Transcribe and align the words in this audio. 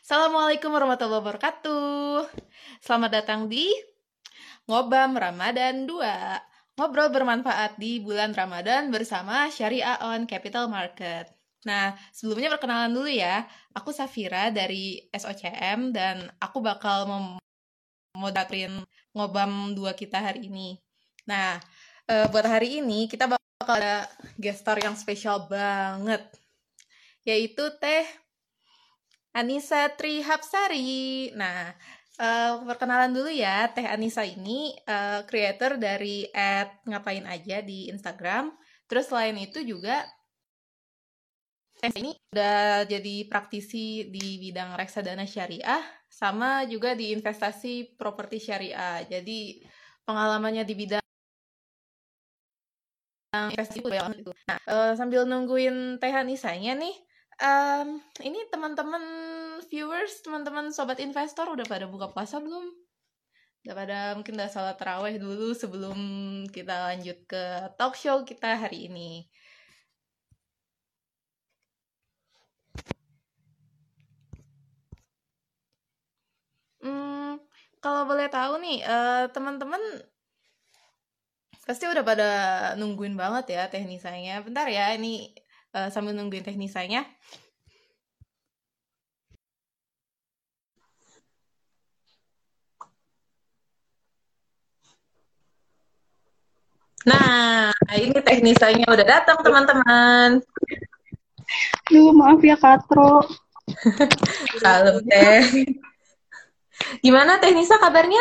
Assalamualaikum 0.00 0.72
warahmatullahi 0.72 1.20
wabarakatuh. 1.20 2.24
Selamat 2.80 3.20
datang 3.20 3.52
di 3.52 3.68
Ngobam 4.64 5.12
Ramadan 5.12 5.84
2. 5.84 6.80
Ngobrol 6.80 7.12
bermanfaat 7.12 7.76
di 7.76 8.00
bulan 8.00 8.32
Ramadan 8.32 8.88
bersama 8.88 9.52
Syariah 9.52 10.00
on 10.00 10.24
Capital 10.24 10.72
Market. 10.72 11.28
Nah, 11.68 11.92
sebelumnya 12.16 12.48
perkenalan 12.48 12.96
dulu 12.96 13.12
ya. 13.12 13.44
Aku 13.76 13.92
Safira 13.92 14.48
dari 14.48 15.04
SOCM 15.12 15.92
dan 15.92 16.32
aku 16.40 16.64
bakal 16.64 17.04
memoderatin 18.16 18.80
Ngobam 19.12 19.76
2 19.76 19.84
kita 20.00 20.16
hari 20.16 20.48
ini. 20.48 20.80
Nah, 21.28 21.60
uh, 22.08 22.24
buat 22.32 22.48
hari 22.48 22.80
ini 22.80 23.04
kita 23.04 23.28
bakal 23.28 23.68
ada 23.68 24.08
gestar 24.40 24.80
yang 24.80 24.96
spesial 24.96 25.44
banget. 25.44 26.24
Yaitu 27.28 27.68
Teh 27.76 28.08
Anissa 29.30 29.86
Trihapsari. 29.94 31.30
Nah, 31.38 31.70
uh, 32.18 32.66
perkenalan 32.66 33.14
dulu 33.14 33.30
ya, 33.30 33.70
Teh 33.70 33.86
Anissa 33.86 34.26
ini 34.26 34.74
uh, 34.90 35.22
creator 35.24 35.78
dari 35.78 36.26
at 36.34 36.82
ngapain 36.82 37.24
aja 37.24 37.62
di 37.62 37.86
Instagram. 37.88 38.50
Terus 38.90 39.06
selain 39.06 39.38
itu 39.38 39.62
juga 39.62 40.02
Teh 41.80 41.94
ini 41.96 42.12
udah 42.34 42.84
jadi 42.84 43.24
praktisi 43.24 44.12
di 44.12 44.36
bidang 44.36 44.76
reksadana 44.76 45.24
syariah, 45.24 45.80
sama 46.12 46.68
juga 46.68 46.92
di 46.92 47.14
investasi 47.16 47.96
properti 47.96 48.36
syariah. 48.36 49.00
Jadi 49.08 49.64
pengalamannya 50.04 50.60
di 50.66 50.74
bidang 50.76 51.04
investasi 53.32 53.80
itu. 54.20 54.32
Nah, 54.50 54.58
uh, 54.68 54.92
sambil 54.98 55.24
nungguin 55.24 55.96
Teh 55.96 56.12
Anisanya 56.12 56.76
nih, 56.76 56.92
um, 57.40 57.88
ini 58.20 58.40
teman-teman 58.52 59.02
viewers, 59.72 60.20
teman-teman 60.20 60.68
sobat 60.72 61.00
investor 61.00 61.48
udah 61.48 61.64
pada 61.64 61.88
buka 61.88 62.12
puasa 62.12 62.38
belum? 62.38 62.68
Udah 63.64 63.74
pada 63.76 63.98
mungkin 64.16 64.40
udah 64.40 64.48
salat 64.48 64.76
terawih 64.80 65.20
dulu 65.20 65.52
sebelum 65.52 65.98
kita 66.48 66.92
lanjut 66.92 67.18
ke 67.28 67.42
talk 67.76 67.96
show 67.96 68.24
kita 68.24 68.56
hari 68.56 68.88
ini. 68.88 69.28
Hmm, 76.80 77.36
kalau 77.84 78.08
boleh 78.08 78.32
tahu 78.32 78.56
nih, 78.64 78.80
uh, 78.88 79.28
teman-teman 79.28 79.80
pasti 81.68 81.84
udah 81.84 82.02
pada 82.02 82.28
nungguin 82.80 83.14
banget 83.14 83.60
ya 83.60 83.62
teknisanya. 83.68 84.40
Bentar 84.40 84.64
ya, 84.72 84.96
ini 84.96 85.36
uh, 85.74 85.88
sambil 85.90 86.14
nungguin 86.14 86.44
teknisanya. 86.46 87.06
Nah, 97.00 97.72
ini 97.96 98.12
teknisanya 98.20 98.84
udah 98.84 99.06
datang 99.08 99.40
teman-teman. 99.40 100.44
Duh, 101.88 102.12
maaf 102.12 102.44
ya 102.44 102.60
Katro. 102.60 103.24
Salam 104.60 105.00
teh. 105.08 105.64
Gimana 107.00 107.40
teknisa 107.40 107.80
kabarnya? 107.80 108.20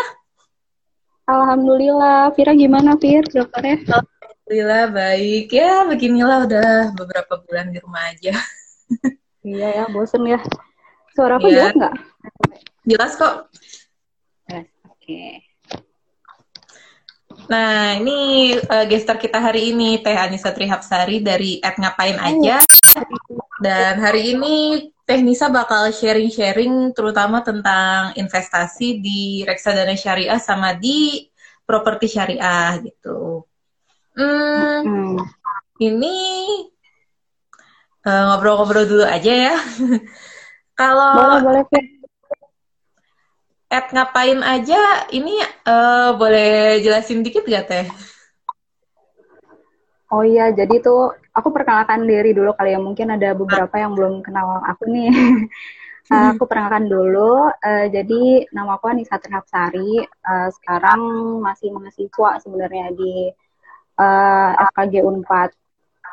Alhamdulillah. 1.27 2.31
Vira 2.33 2.55
gimana 2.55 2.95
Fir 2.95 3.27
dokternya? 3.27 3.83
Alhamdulillah 4.49 4.89
baik. 4.89 5.53
Ya 5.53 5.85
beginilah 5.85 6.49
udah 6.49 6.89
beberapa 6.97 7.37
bulan 7.37 7.69
di 7.69 7.77
rumah 7.85 8.09
aja. 8.09 8.33
iya 9.45 9.67
ya, 9.77 9.85
bosen 9.93 10.25
ya. 10.25 10.41
Suara 11.13 11.37
aku 11.37 11.53
ya. 11.53 11.69
jelas 11.69 11.77
nggak? 11.77 11.95
Jelas 12.89 13.11
kok. 13.13 13.45
Oke. 14.49 14.65
Okay. 14.89 15.29
Nah, 17.45 18.01
ini 18.01 18.57
uh, 18.57 18.89
gestar 18.89 19.21
kita 19.21 19.37
hari 19.37 19.69
ini 19.69 20.01
Teh 20.01 20.17
Anissa 20.17 20.49
Trihapsari 20.49 21.21
dari 21.21 21.61
At 21.61 21.77
Ngapain 21.77 22.17
Aja. 22.17 22.57
Dan 23.61 24.01
hari 24.01 24.33
ini 24.33 24.89
Teh 25.05 25.21
Nisa 25.21 25.53
bakal 25.53 25.93
sharing-sharing 25.93 26.97
terutama 26.97 27.45
tentang 27.45 28.17
investasi 28.17 28.97
di 28.97 29.45
reksadana 29.45 29.93
syariah 29.93 30.41
sama 30.41 30.73
di 30.73 31.29
properti 31.69 32.09
syariah 32.09 32.81
gitu. 32.81 33.45
Hmm, 34.17 34.81
hmm. 34.85 35.15
ini 35.79 36.15
eh, 38.05 38.23
ngobrol-ngobrol 38.29 38.85
uh, 38.85 38.89
dulu 38.89 39.05
aja 39.05 39.33
ya. 39.51 39.55
Kalau 40.79 41.41
boleh, 41.43 41.63
boleh, 41.67 41.83
Ed 43.69 43.85
ngapain 43.93 44.41
aja, 44.41 45.05
ini 45.13 45.37
uh, 45.69 46.17
boleh 46.17 46.81
jelasin 46.81 47.21
dikit 47.21 47.45
gak 47.45 47.69
Teh? 47.69 47.87
Oh 50.09 50.25
iya, 50.25 50.49
jadi 50.49 50.81
tuh 50.81 51.13
aku 51.37 51.53
perkenalkan 51.53 52.09
diri 52.09 52.33
dulu 52.33 52.57
kali 52.57 52.73
ya. 52.73 52.81
Mungkin 52.81 53.13
ada 53.13 53.37
beberapa 53.37 53.77
yang 53.77 53.93
belum 53.93 54.25
kenal 54.25 54.65
aku 54.65 54.89
nih. 54.89 55.13
uh, 56.09 56.27
aku 56.33 56.49
perkenalkan 56.49 56.89
dulu. 56.89 57.53
Uh, 57.61 57.85
jadi 57.93 58.49
nama 58.49 58.81
aku 58.81 58.89
Anissa 58.89 59.21
Terhapsari. 59.21 60.01
Uh, 60.25 60.49
sekarang 60.49 61.01
masih 61.45 61.69
mahasiswa 61.69 62.41
sebenarnya 62.41 62.89
di 62.97 63.29
uh, 63.99 64.51
FKG 64.71 65.03
Unpad. 65.03 65.51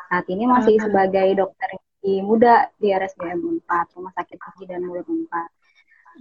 Saat 0.07 0.25
ini 0.31 0.43
masih 0.47 0.79
sebagai 0.79 1.27
dokter 1.35 1.79
di 2.03 2.19
muda 2.23 2.67
di 2.79 2.91
RSDM 2.91 3.39
Unpad, 3.39 3.95
Rumah 3.95 4.13
Sakit 4.15 4.37
Gigi 4.37 4.65
dan 4.69 4.83
Mulut 4.83 5.07
Unpad. 5.07 5.49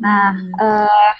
Nah, 0.00 0.34
hmm. 0.34 0.53
uh, 0.56 1.15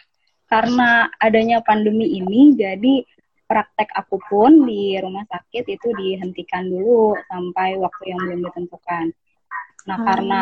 karena 0.47 1.11
adanya 1.19 1.59
pandemi 1.63 2.19
ini, 2.19 2.55
jadi 2.55 3.03
praktek 3.47 3.95
aku 3.95 4.19
pun 4.27 4.67
di 4.67 4.99
rumah 4.99 5.23
sakit 5.31 5.65
itu 5.71 5.89
dihentikan 5.95 6.67
dulu 6.67 7.15
sampai 7.31 7.79
waktu 7.79 8.03
yang 8.11 8.21
belum 8.27 8.41
ditentukan. 8.51 9.15
Nah, 9.87 9.97
hmm. 10.03 10.07
karena 10.07 10.41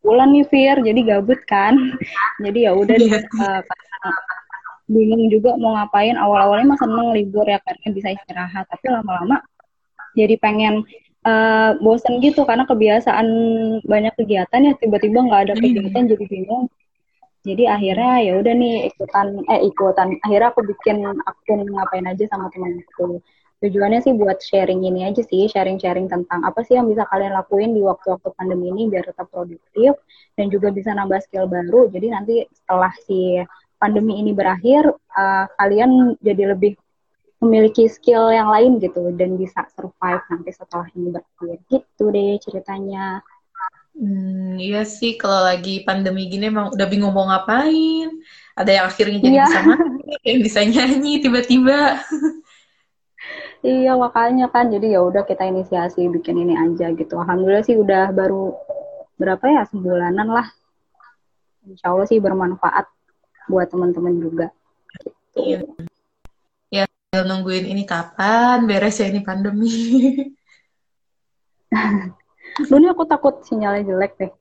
bulan 0.00 0.32
nih 0.32 0.46
Fir, 0.48 0.76
jadi 0.80 1.00
gabut 1.04 1.40
kan. 1.44 1.76
jadi 2.44 2.58
ya 2.68 2.72
udah 2.72 2.96
yeah. 2.96 3.24
uh, 3.36 3.62
bingung 4.92 5.32
juga 5.32 5.56
mau 5.56 5.74
ngapain. 5.74 6.14
Awal-awalnya 6.14 6.76
mah 6.76 6.80
seneng 6.80 7.08
libur 7.16 7.48
ya 7.48 7.58
karena 7.64 7.88
bisa 7.90 8.08
istirahat, 8.12 8.68
tapi 8.68 8.86
lama-lama 8.92 9.40
jadi 10.12 10.36
pengen 10.36 10.84
uh, 11.24 11.72
bosen 11.80 12.20
gitu 12.20 12.44
karena 12.44 12.68
kebiasaan 12.68 13.26
banyak 13.88 14.12
kegiatan 14.20 14.60
ya 14.60 14.72
tiba-tiba 14.76 15.24
nggak 15.24 15.40
ada 15.48 15.54
hmm. 15.56 15.62
kegiatan 15.64 16.04
jadi 16.12 16.24
bingung. 16.28 16.64
Jadi 17.42 17.66
akhirnya 17.66 18.14
ya 18.22 18.32
udah 18.38 18.54
nih 18.54 18.76
ikutan 18.94 19.26
eh 19.50 19.60
ikutan. 19.66 20.08
Akhirnya 20.22 20.48
aku 20.54 20.62
bikin 20.62 21.02
akun 21.02 21.66
ngapain 21.66 22.06
aja 22.06 22.24
sama 22.30 22.46
temanku 22.54 23.18
tujuannya 23.62 24.02
sih 24.02 24.12
buat 24.18 24.42
sharing 24.42 24.82
ini 24.82 25.06
aja 25.06 25.22
sih 25.22 25.46
sharing-sharing 25.46 26.10
tentang 26.10 26.42
apa 26.42 26.66
sih 26.66 26.74
yang 26.74 26.90
bisa 26.90 27.06
kalian 27.06 27.30
lakuin 27.30 27.70
di 27.70 27.80
waktu-waktu 27.80 28.34
pandemi 28.34 28.74
ini 28.74 28.90
biar 28.90 29.06
tetap 29.06 29.30
produktif 29.30 29.94
dan 30.34 30.50
juga 30.50 30.74
bisa 30.74 30.90
nambah 30.90 31.22
skill 31.22 31.46
baru. 31.46 31.86
Jadi 31.94 32.06
nanti 32.10 32.34
setelah 32.50 32.90
si 33.06 33.38
pandemi 33.82 34.22
ini 34.22 34.30
berakhir 34.30 34.86
uh, 35.18 35.50
kalian 35.58 36.14
jadi 36.22 36.54
lebih 36.54 36.78
memiliki 37.42 37.90
skill 37.90 38.30
yang 38.30 38.46
lain 38.46 38.78
gitu 38.78 39.10
dan 39.18 39.34
bisa 39.34 39.66
survive 39.74 40.22
nanti 40.30 40.54
setelah 40.54 40.86
ini 40.94 41.10
berakhir 41.10 41.58
gitu 41.66 42.04
deh 42.14 42.38
ceritanya 42.38 43.18
Hmm, 43.92 44.56
iya 44.56 44.88
sih 44.88 45.20
kalau 45.20 45.44
lagi 45.44 45.84
pandemi 45.84 46.24
gini 46.24 46.48
emang 46.48 46.72
udah 46.72 46.86
bingung 46.88 47.12
mau 47.12 47.28
ngapain. 47.28 48.08
Ada 48.56 48.70
yang 48.80 48.84
akhirnya 48.88 49.18
jadi 49.20 49.36
iya. 49.36 49.44
bisa 49.44 49.60
main, 49.68 49.90
yang 50.24 50.40
bisa 50.40 50.60
nyanyi 50.64 51.12
tiba-tiba. 51.20 52.00
iya 53.76 53.92
makanya 53.94 54.48
kan 54.48 54.72
jadi 54.72 54.96
ya 54.96 55.00
udah 55.04 55.28
kita 55.28 55.44
inisiasi 55.44 56.08
bikin 56.08 56.40
ini 56.40 56.56
aja 56.56 56.88
gitu. 56.96 57.20
Alhamdulillah 57.20 57.64
sih 57.68 57.76
udah 57.76 58.16
baru 58.16 58.56
berapa 59.20 59.44
ya 59.44 59.62
sebulanan 59.68 60.28
lah. 60.40 60.48
Insya 61.68 61.92
Allah 61.92 62.08
sih 62.08 62.16
bermanfaat 62.16 62.88
buat 63.48 63.70
teman-teman 63.70 64.14
juga. 64.20 64.46
Gitu. 65.36 65.66
Iya. 66.70 66.86
Ya 67.12 67.20
nungguin 67.20 67.68
ini 67.68 67.84
kapan 67.84 68.64
beres 68.64 69.00
ya 69.00 69.08
ini 69.08 69.20
pandemi. 69.20 69.68
Lu 72.68 72.76
nih 72.80 72.92
aku 72.92 73.04
takut 73.08 73.40
sinyalnya 73.44 73.88
jelek 73.88 74.12
deh. 74.20 74.32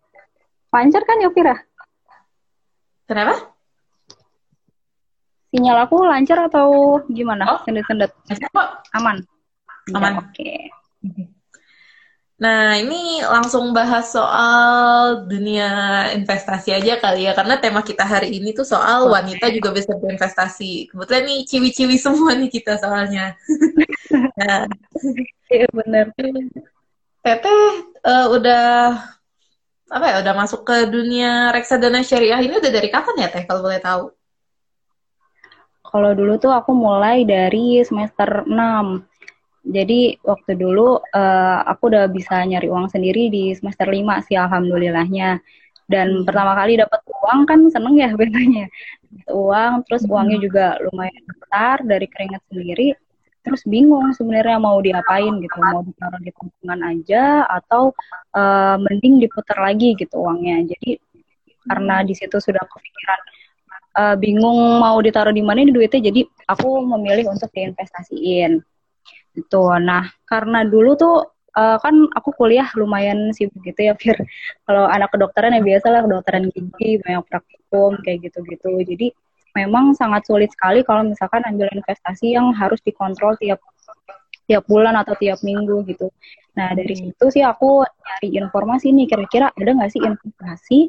Lancar 0.71 1.03
kan 1.03 1.19
ya, 1.19 1.29
Vira? 1.31 1.55
Kenapa? 3.07 3.51
Sinyal 5.51 5.83
aku 5.83 5.99
lancar 6.07 6.47
atau 6.47 6.99
gimana? 7.11 7.43
Oh, 7.55 7.59
sendet-sendet. 7.67 8.15
Aman. 8.95 9.19
Aman. 9.91 10.11
Ya, 10.15 10.19
Oke. 10.23 10.31
Okay. 10.31 10.61
Nah, 12.41 12.73
ini 12.73 13.21
langsung 13.21 13.69
bahas 13.69 14.09
soal 14.09 15.21
dunia 15.29 16.09
investasi 16.17 16.73
aja 16.73 16.97
kali 16.97 17.29
ya, 17.29 17.37
karena 17.37 17.61
tema 17.61 17.85
kita 17.85 18.01
hari 18.01 18.33
ini 18.33 18.49
tuh 18.49 18.65
soal 18.65 19.13
wanita 19.13 19.53
juga 19.53 19.69
bisa 19.69 19.93
berinvestasi. 19.93 20.89
Kebetulan 20.89 21.29
nih 21.29 21.39
ciwi-ciwi 21.45 22.01
semua 22.01 22.33
nih 22.33 22.49
kita 22.49 22.81
soalnya. 22.81 23.37
nah, 24.41 24.65
iya 25.53 25.69
bener. 25.69 26.09
Teteh 27.21 27.61
uh, 28.09 28.27
udah 28.33 28.97
apa 29.91 30.05
ya 30.09 30.15
udah 30.25 30.33
masuk 30.33 30.65
ke 30.65 30.89
dunia 30.89 31.53
reksadana 31.53 32.01
syariah 32.01 32.41
ini 32.41 32.57
udah 32.57 32.71
dari 32.73 32.89
kapan 32.89 33.21
ya 33.21 33.29
teh 33.29 33.45
kalau 33.45 33.61
boleh 33.61 33.77
tahu? 33.77 34.09
Kalau 35.85 36.11
dulu 36.17 36.41
tuh 36.41 36.49
aku 36.49 36.73
mulai 36.73 37.21
dari 37.21 37.85
semester 37.85 38.49
6. 38.49 39.10
Jadi 39.61 40.17
waktu 40.25 40.57
dulu 40.57 40.97
uh, 40.97 41.59
aku 41.69 41.93
udah 41.93 42.09
bisa 42.09 42.41
nyari 42.43 42.65
uang 42.67 42.89
sendiri 42.89 43.29
di 43.29 43.53
semester 43.53 43.85
5 43.85 44.27
sih 44.27 44.37
alhamdulillahnya. 44.37 45.37
Dan 45.85 46.21
hmm. 46.21 46.25
pertama 46.25 46.57
kali 46.57 46.81
dapat 46.81 47.01
uang 47.05 47.39
kan 47.45 47.59
seneng 47.69 47.95
ya 47.99 48.09
bedanya. 48.19 48.65
Uang, 49.29 49.85
terus 49.85 50.03
hmm. 50.07 50.11
uangnya 50.11 50.37
juga 50.41 50.65
lumayan 50.89 51.23
besar 51.29 51.83
dari 51.85 52.07
keringat 52.09 52.41
sendiri 52.49 52.95
terus 53.41 53.65
bingung 53.65 54.13
sebenarnya 54.13 54.61
mau 54.61 54.77
diapain 54.79 55.41
gitu 55.41 55.57
mau 55.57 55.81
ditaruh 55.81 56.21
di 56.21 56.29
tabungan 56.29 56.79
aja 56.93 57.49
atau 57.49 57.89
uh, 58.37 58.77
mending 58.77 59.17
diputar 59.17 59.57
lagi 59.57 59.97
gitu 59.97 60.21
uangnya 60.21 60.69
jadi 60.77 61.01
karena 61.65 62.05
di 62.05 62.13
situ 62.13 62.37
sudah 62.37 62.61
kepikiran 62.61 63.21
uh, 63.97 64.15
bingung 64.17 64.77
mau 64.77 64.97
ditaruh 65.01 65.33
di 65.33 65.41
mana 65.41 65.65
ini 65.65 65.73
duitnya 65.73 66.13
jadi 66.13 66.21
aku 66.49 66.85
memilih 66.85 67.33
untuk 67.33 67.49
diinvestasiin 67.53 68.61
itu 69.31 69.63
nah 69.79 70.11
karena 70.27 70.67
dulu 70.67 70.95
tuh 70.99 71.15
uh, 71.55 71.77
kan 71.79 71.95
aku 72.15 72.29
kuliah 72.35 72.67
lumayan 72.79 73.31
sibuk 73.35 73.59
gitu 73.63 73.91
ya 73.91 73.93
Fir. 73.99 74.15
Kalau 74.67 74.87
anak 74.87 75.11
kedokteran 75.11 75.55
ya 75.55 75.61
biasa 75.63 75.87
lah 75.91 76.01
kedokteran 76.05 76.47
gigi 76.51 76.99
banyak 77.03 77.23
praktikum 77.27 77.99
kayak 78.03 78.27
gitu-gitu. 78.31 78.71
Jadi 78.83 79.07
memang 79.55 79.91
sangat 79.91 80.23
sulit 80.27 80.51
sekali 80.51 80.83
kalau 80.87 81.03
misalkan 81.03 81.43
ambil 81.43 81.67
investasi 81.75 82.35
yang 82.35 82.55
harus 82.55 82.79
dikontrol 82.83 83.35
tiap 83.39 83.59
tiap 84.47 84.63
bulan 84.67 84.99
atau 84.99 85.15
tiap 85.15 85.39
minggu 85.43 85.83
gitu. 85.87 86.11
Nah 86.59 86.75
dari 86.75 86.95
situ 86.95 87.25
sih 87.31 87.43
aku 87.43 87.83
nyari 87.83 88.29
informasi 88.39 88.91
nih. 88.91 89.07
Kira-kira 89.07 89.51
ada 89.51 89.71
nggak 89.71 89.91
sih 89.91 90.01
investasi 90.03 90.79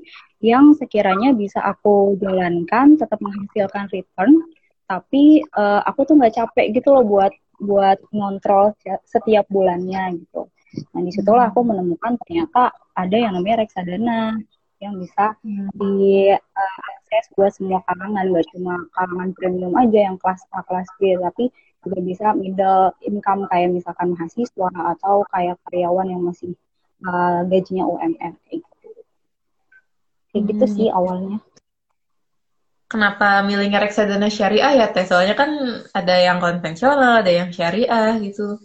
yang 0.42 0.74
sekiranya 0.74 1.30
bisa 1.34 1.62
aku 1.62 2.18
jalankan 2.18 2.98
tetap 2.98 3.18
menghasilkan 3.22 3.86
return 3.94 4.42
tapi 4.90 5.40
uh, 5.54 5.80
aku 5.86 6.04
tuh 6.04 6.18
nggak 6.18 6.34
capek 6.36 6.74
gitu 6.74 6.90
loh 6.90 7.06
buat 7.06 7.32
buat 7.62 7.98
ngontrol 8.10 8.74
setiap 9.06 9.46
bulannya 9.46 10.18
gitu. 10.18 10.50
Nah 10.92 11.00
di 11.04 11.12
situlah 11.14 11.54
aku 11.54 11.62
menemukan 11.62 12.18
ternyata 12.26 12.74
ada 12.92 13.16
yang 13.16 13.38
namanya 13.38 13.62
reksadana 13.64 14.40
yang 14.82 14.98
bisa 14.98 15.38
hmm. 15.46 15.70
di 15.78 16.34
uh, 16.34 16.78
akses 16.90 17.30
buat 17.38 17.54
semua 17.54 17.78
kalangan 17.86 18.34
nggak 18.34 18.46
cuma 18.50 18.82
kalangan 18.98 19.30
premium 19.38 19.72
aja 19.78 20.10
yang 20.10 20.16
kelas 20.18 20.42
A 20.50 20.66
kelas 20.66 20.90
B 20.98 21.14
tapi 21.22 21.54
juga 21.86 21.98
bisa 22.02 22.26
middle 22.34 22.90
income 23.06 23.46
kayak 23.46 23.70
misalkan 23.70 24.18
mahasiswa 24.18 24.70
atau 24.98 25.22
kayak 25.30 25.54
karyawan 25.70 26.10
yang 26.10 26.22
masih 26.26 26.58
uh, 27.06 27.46
gajinya 27.46 27.86
UMR 27.86 28.34
kayak 28.42 28.58
gitu 28.58 28.88
kayak 30.34 30.44
gitu 30.50 30.64
hmm. 30.66 30.74
sih 30.74 30.88
awalnya 30.90 31.38
kenapa 32.92 33.40
milihnya 33.40 33.80
reksadana 33.80 34.28
syariah? 34.28 34.76
Ya 34.76 34.86
teh 34.92 35.08
soalnya 35.08 35.32
kan 35.32 35.50
ada 35.96 36.14
yang 36.20 36.36
konvensional 36.44 37.24
ada 37.24 37.32
yang 37.32 37.48
syariah 37.48 38.20
gitu. 38.20 38.60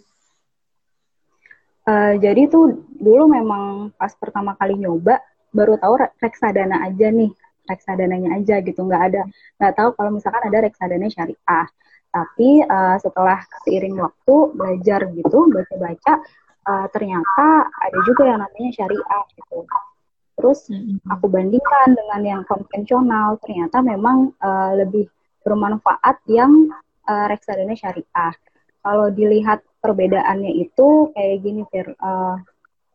Uh, 1.88 2.20
jadi 2.20 2.52
tuh 2.52 2.84
dulu 3.00 3.32
memang 3.32 3.96
pas 3.96 4.12
pertama 4.12 4.52
kali 4.60 4.76
nyoba 4.76 5.24
baru 5.56 5.80
tahu 5.80 6.04
reksadana 6.20 6.84
aja 6.84 7.08
nih 7.08 7.32
reksadananya 7.64 8.36
aja 8.36 8.60
gitu 8.60 8.84
nggak 8.84 9.02
ada 9.08 9.22
nggak 9.56 9.72
tahu 9.72 9.88
kalau 9.96 10.10
misalkan 10.12 10.44
ada 10.44 10.68
reksadana 10.68 11.08
syariah. 11.08 11.66
Tapi 12.12 12.60
uh, 12.68 12.96
setelah 13.00 13.40
seiring 13.64 13.96
waktu 13.96 14.36
belajar 14.52 15.00
gitu 15.16 15.48
baca-baca 15.48 16.12
uh, 16.68 16.86
ternyata 16.92 17.48
ada 17.72 17.98
juga 18.04 18.22
yang 18.28 18.40
namanya 18.44 18.70
syariah 18.76 19.22
gitu 19.32 19.64
terus 20.38 20.70
aku 21.10 21.26
bandingkan 21.26 21.98
dengan 21.98 22.20
yang 22.22 22.42
konvensional 22.46 23.42
ternyata 23.42 23.82
memang 23.82 24.30
uh, 24.38 24.78
lebih 24.78 25.10
bermanfaat 25.42 26.22
yang 26.30 26.70
uh, 27.10 27.26
reksadana 27.26 27.74
syariah 27.74 28.34
kalau 28.86 29.10
dilihat 29.10 29.66
perbedaannya 29.82 30.62
itu 30.62 31.10
kayak 31.12 31.42
gini 31.42 31.66
Fir 31.74 31.90
uh, 31.98 32.38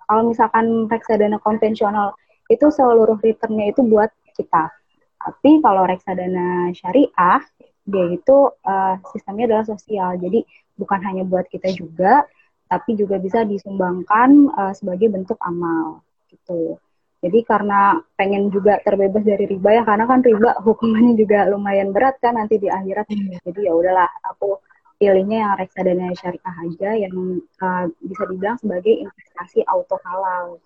kalau 0.07 0.31
misalkan 0.31 0.87
reksadana 0.87 1.39
konvensional 1.39 2.15
itu 2.51 2.67
seluruh 2.69 3.17
returnnya 3.17 3.71
itu 3.71 3.81
buat 3.87 4.11
kita. 4.35 4.69
Tapi 5.17 5.63
kalau 5.63 5.87
reksadana 5.87 6.75
syariah, 6.75 7.41
dia 7.87 8.05
itu 8.11 8.51
uh, 8.51 8.95
sistemnya 9.15 9.47
adalah 9.49 9.65
sosial. 9.67 10.19
Jadi 10.19 10.43
bukan 10.75 10.99
hanya 11.07 11.23
buat 11.23 11.47
kita 11.47 11.71
juga, 11.71 12.27
tapi 12.67 12.99
juga 12.99 13.19
bisa 13.19 13.47
disumbangkan 13.47 14.51
uh, 14.51 14.73
sebagai 14.75 15.07
bentuk 15.07 15.39
amal 15.39 16.03
gitu. 16.27 16.75
Jadi 17.23 17.39
karena 17.47 18.03
pengen 18.19 18.51
juga 18.51 18.83
terbebas 18.83 19.23
dari 19.23 19.47
riba 19.47 19.79
ya, 19.79 19.83
karena 19.87 20.03
kan 20.03 20.19
riba 20.19 20.59
hukumannya 20.59 21.15
juga 21.15 21.47
lumayan 21.47 21.95
berat 21.95 22.19
kan 22.19 22.35
nanti 22.35 22.59
di 22.59 22.67
akhirat. 22.67 23.07
Hmm. 23.07 23.39
Jadi 23.47 23.63
ya 23.63 23.71
udahlah, 23.71 24.11
aku 24.27 24.59
pilihnya 24.99 25.47
yang 25.47 25.53
reksadana 25.55 26.11
syariah 26.19 26.55
aja 26.67 26.89
yang 26.99 27.15
uh, 27.63 27.87
bisa 28.03 28.23
dibilang 28.27 28.59
sebagai 28.59 29.07
investasi 29.07 29.63
auto 29.71 29.95
halal. 30.03 30.59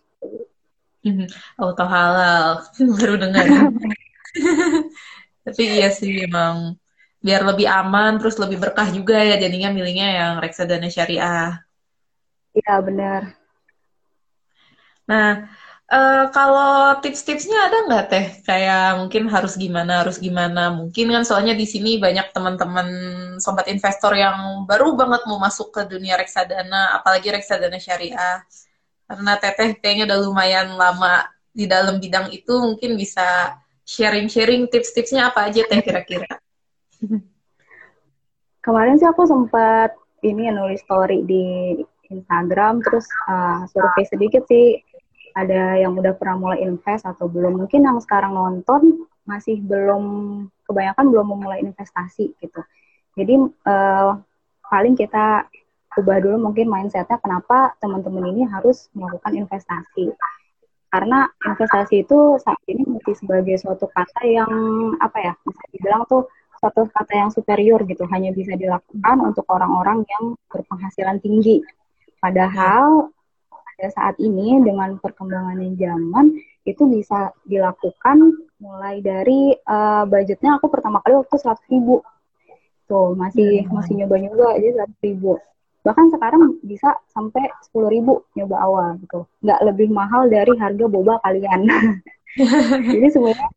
Gitu. 1.06 1.30
Auto 1.62 1.86
halal, 1.86 2.66
baru 2.98 3.16
dengar. 3.22 3.46
Tapi 5.46 5.64
iya 5.64 5.94
sih 5.94 6.26
emang 6.26 6.74
biar 7.22 7.46
lebih 7.46 7.70
aman 7.70 8.18
terus 8.18 8.42
lebih 8.42 8.58
berkah 8.62 8.90
juga 8.90 9.22
ya 9.22 9.38
jadinya 9.38 9.70
milihnya 9.70 10.10
yang 10.10 10.34
reksadana 10.42 10.90
syariah. 10.90 11.62
Iya 12.58 12.82
benar. 12.82 13.22
Nah 15.06 15.46
uh, 15.92 16.26
kalau 16.32 17.00
tips-tipsnya 17.00 17.58
ada 17.68 17.78
nggak 17.88 18.06
teh? 18.12 18.26
Kayak 18.44 19.00
mungkin 19.00 19.24
harus 19.32 19.56
gimana 19.56 20.04
harus 20.04 20.18
gimana? 20.20 20.72
Mungkin 20.72 21.12
kan 21.12 21.24
soalnya 21.24 21.56
di 21.56 21.68
sini 21.68 22.00
banyak 22.00 22.32
teman-teman 22.32 22.88
sobat 23.40 23.68
investor 23.72 24.14
yang 24.16 24.68
baru 24.68 24.96
banget 24.96 25.24
mau 25.28 25.40
masuk 25.40 25.72
ke 25.72 25.82
dunia 25.88 26.20
reksadana 26.20 27.00
apalagi 27.00 27.32
reksadana 27.32 27.80
syariah. 27.80 28.44
Karena 29.08 29.40
teteh 29.40 29.80
kayaknya 29.80 30.04
udah 30.12 30.20
lumayan 30.28 30.68
lama 30.76 31.24
di 31.56 31.66
dalam 31.66 31.98
bidang 31.98 32.30
itu 32.36 32.54
mungkin 32.60 33.00
bisa 33.00 33.56
sharing-sharing 33.88 34.68
tips-tipsnya 34.68 35.32
apa 35.32 35.48
aja 35.48 35.64
teh 35.64 35.80
kira-kira? 35.80 36.28
Kemarin 38.68 39.00
sih 39.00 39.08
aku 39.08 39.24
sempat 39.24 39.96
ini 40.28 40.52
nulis 40.52 40.84
story 40.84 41.24
di 41.24 41.80
Instagram 42.12 42.84
terus 42.84 43.08
uh, 43.28 43.64
survei 43.72 44.04
sedikit 44.08 44.44
sih 44.48 44.80
ada 45.38 45.78
yang 45.78 45.94
udah 45.94 46.18
pernah 46.18 46.38
mulai 46.42 46.66
invest 46.66 47.06
atau 47.06 47.30
belum. 47.30 47.62
Mungkin 47.62 47.86
yang 47.86 48.02
sekarang 48.02 48.34
nonton 48.34 49.06
masih 49.30 49.62
belum 49.62 50.04
kebanyakan 50.66 51.06
belum 51.14 51.28
memulai 51.38 51.62
investasi 51.62 52.34
gitu. 52.42 52.62
Jadi 53.14 53.38
uh, 53.70 54.18
paling 54.66 54.98
kita 54.98 55.46
ubah 55.98 56.18
dulu 56.22 56.50
mungkin 56.50 56.70
mindsetnya 56.70 57.18
kenapa 57.22 57.74
teman-teman 57.78 58.34
ini 58.34 58.50
harus 58.50 58.90
melakukan 58.98 59.34
investasi. 59.38 60.10
Karena 60.90 61.30
investasi 61.46 62.08
itu 62.08 62.42
saat 62.42 62.62
ini 62.66 62.82
masih 62.88 63.14
sebagai 63.14 63.62
suatu 63.62 63.86
kata 63.92 64.22
yang 64.26 64.52
apa 64.98 65.18
ya 65.22 65.34
bisa 65.44 65.64
dibilang 65.70 66.02
tuh 66.10 66.26
suatu 66.58 66.90
kata 66.90 67.14
yang 67.14 67.30
superior 67.30 67.86
gitu. 67.86 68.10
Hanya 68.10 68.34
bisa 68.34 68.58
dilakukan 68.58 69.18
untuk 69.22 69.46
orang-orang 69.54 70.02
yang 70.08 70.34
berpenghasilan 70.50 71.22
tinggi. 71.22 71.62
Padahal 72.18 73.14
pada 73.78 73.94
saat 73.94 74.18
ini 74.18 74.58
dengan 74.66 74.98
perkembangan 74.98 75.62
zaman 75.78 76.34
itu 76.66 76.84
bisa 76.90 77.30
dilakukan 77.46 78.50
mulai 78.58 79.06
dari 79.06 79.54
uh, 79.54 80.02
budgetnya 80.10 80.58
aku 80.58 80.66
pertama 80.74 80.98
kali 81.06 81.14
waktu 81.14 81.38
seratus 81.38 81.62
ribu. 81.70 82.02
Tuh 82.90 83.14
masih 83.14 83.70
hmm. 83.70 83.78
masih 83.78 83.94
nyoba-nyoba 84.02 84.58
aja 84.58 84.82
seratus 84.82 85.00
ribu. 85.06 85.38
Bahkan 85.86 86.10
sekarang 86.10 86.58
bisa 86.66 86.98
sampai 87.14 87.54
sepuluh 87.62 87.94
ribu 87.94 88.26
nyoba 88.34 88.58
awal 88.66 88.88
gitu. 88.98 89.30
Nggak 89.46 89.62
lebih 89.70 89.94
mahal 89.94 90.26
dari 90.26 90.58
harga 90.58 90.86
boba 90.90 91.22
kalian. 91.22 91.70
Jadi 92.98 93.08
sebenarnya 93.14 93.50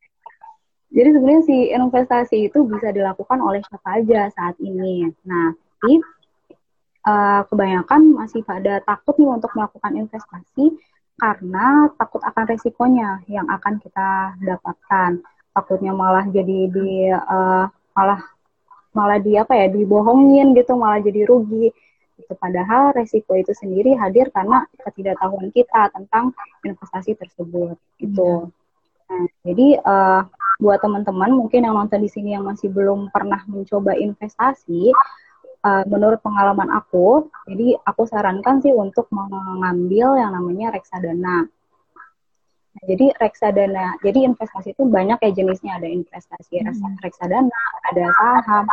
jadi 0.90 1.14
sebenarnya 1.14 1.42
si 1.46 1.56
investasi 1.70 2.50
itu 2.50 2.66
bisa 2.66 2.90
dilakukan 2.90 3.38
oleh 3.38 3.62
siapa 3.62 4.02
aja 4.02 4.26
saat 4.34 4.58
ini. 4.58 5.06
Nah 5.22 5.54
tapi 5.80 6.02
uh, 7.06 7.42
kebanyakan 7.48 8.16
masih 8.16 8.42
pada 8.42 8.80
takut 8.84 9.16
nih 9.16 9.30
untuk 9.30 9.52
melakukan 9.56 9.92
investasi 9.96 10.74
karena 11.20 11.92
takut 12.00 12.24
akan 12.24 12.44
resikonya 12.48 13.20
yang 13.28 13.44
akan 13.52 13.76
kita 13.80 14.34
dapatkan 14.40 15.20
takutnya 15.52 15.92
malah 15.92 16.24
jadi 16.28 16.58
di 16.72 17.12
uh, 17.12 17.68
malah 17.92 18.20
malah 18.90 19.18
di 19.20 19.36
apa 19.36 19.52
ya 19.54 19.66
dibohongin 19.68 20.56
gitu 20.56 20.74
malah 20.74 20.98
jadi 20.98 21.28
rugi 21.28 21.70
Gitu. 22.20 22.36
Padahal 22.36 22.92
resiko 22.92 23.32
itu 23.32 23.56
sendiri 23.56 23.96
hadir 23.96 24.28
karena 24.28 24.68
ketidaktahuan 24.84 25.48
kita 25.56 25.88
tentang 25.96 26.36
investasi 26.60 27.16
tersebut. 27.16 27.80
Gitu. 27.96 28.52
Nah, 29.10 29.24
jadi 29.42 29.80
uh, 29.80 30.22
buat 30.60 30.84
teman-teman 30.84 31.32
mungkin 31.32 31.64
yang 31.64 31.74
nonton 31.74 32.04
di 32.04 32.10
sini 32.12 32.36
yang 32.36 32.44
masih 32.44 32.68
belum 32.68 33.08
pernah 33.08 33.40
mencoba 33.48 33.96
investasi, 33.96 34.92
uh, 35.64 35.84
menurut 35.88 36.20
pengalaman 36.24 36.68
aku, 36.72 37.28
jadi 37.48 37.76
aku 37.84 38.08
sarankan 38.08 38.60
sih 38.64 38.72
untuk 38.72 39.08
mengambil 39.12 40.16
yang 40.16 40.32
namanya 40.32 40.72
reksadana. 40.74 41.48
Nah, 42.70 42.82
jadi 42.86 43.10
reksadana, 43.18 43.98
jadi 44.00 44.30
investasi 44.30 44.78
itu 44.78 44.86
banyak 44.86 45.18
ya 45.20 45.30
jenisnya. 45.34 45.82
Ada 45.82 45.88
investasi 45.90 46.62
hmm. 46.62 47.02
reksadana, 47.02 47.60
ada 47.90 48.04
saham, 48.14 48.64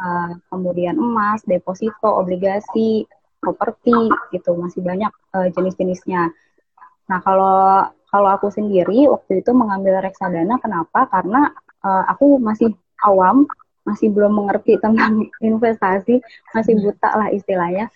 uh, 0.00 0.30
kemudian 0.48 0.96
emas, 0.96 1.44
deposito, 1.44 2.08
obligasi, 2.08 3.04
properti, 3.38 4.08
gitu. 4.32 4.56
Masih 4.56 4.80
banyak 4.80 5.12
uh, 5.36 5.48
jenis-jenisnya. 5.52 6.32
Nah, 7.04 7.20
kalau 7.20 7.84
kalau 8.08 8.30
aku 8.30 8.48
sendiri 8.48 9.10
waktu 9.10 9.42
itu 9.44 9.50
mengambil 9.52 10.00
reksadana, 10.00 10.56
kenapa? 10.62 11.10
Karena 11.10 11.52
uh, 11.84 12.04
aku 12.08 12.40
masih 12.40 12.72
awam, 13.04 13.44
masih 13.84 14.08
belum 14.10 14.32
mengerti 14.32 14.80
tentang 14.80 15.28
investasi, 15.44 16.20
masih 16.52 16.74
hmm. 16.76 16.84
buta 16.88 17.10
lah 17.14 17.28
istilahnya, 17.30 17.92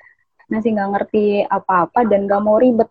masih 0.49 0.76
nggak 0.76 0.90
ngerti 0.95 1.25
apa-apa 1.49 2.04
dan 2.07 2.28
nggak 2.28 2.42
mau 2.45 2.61
ribet. 2.61 2.88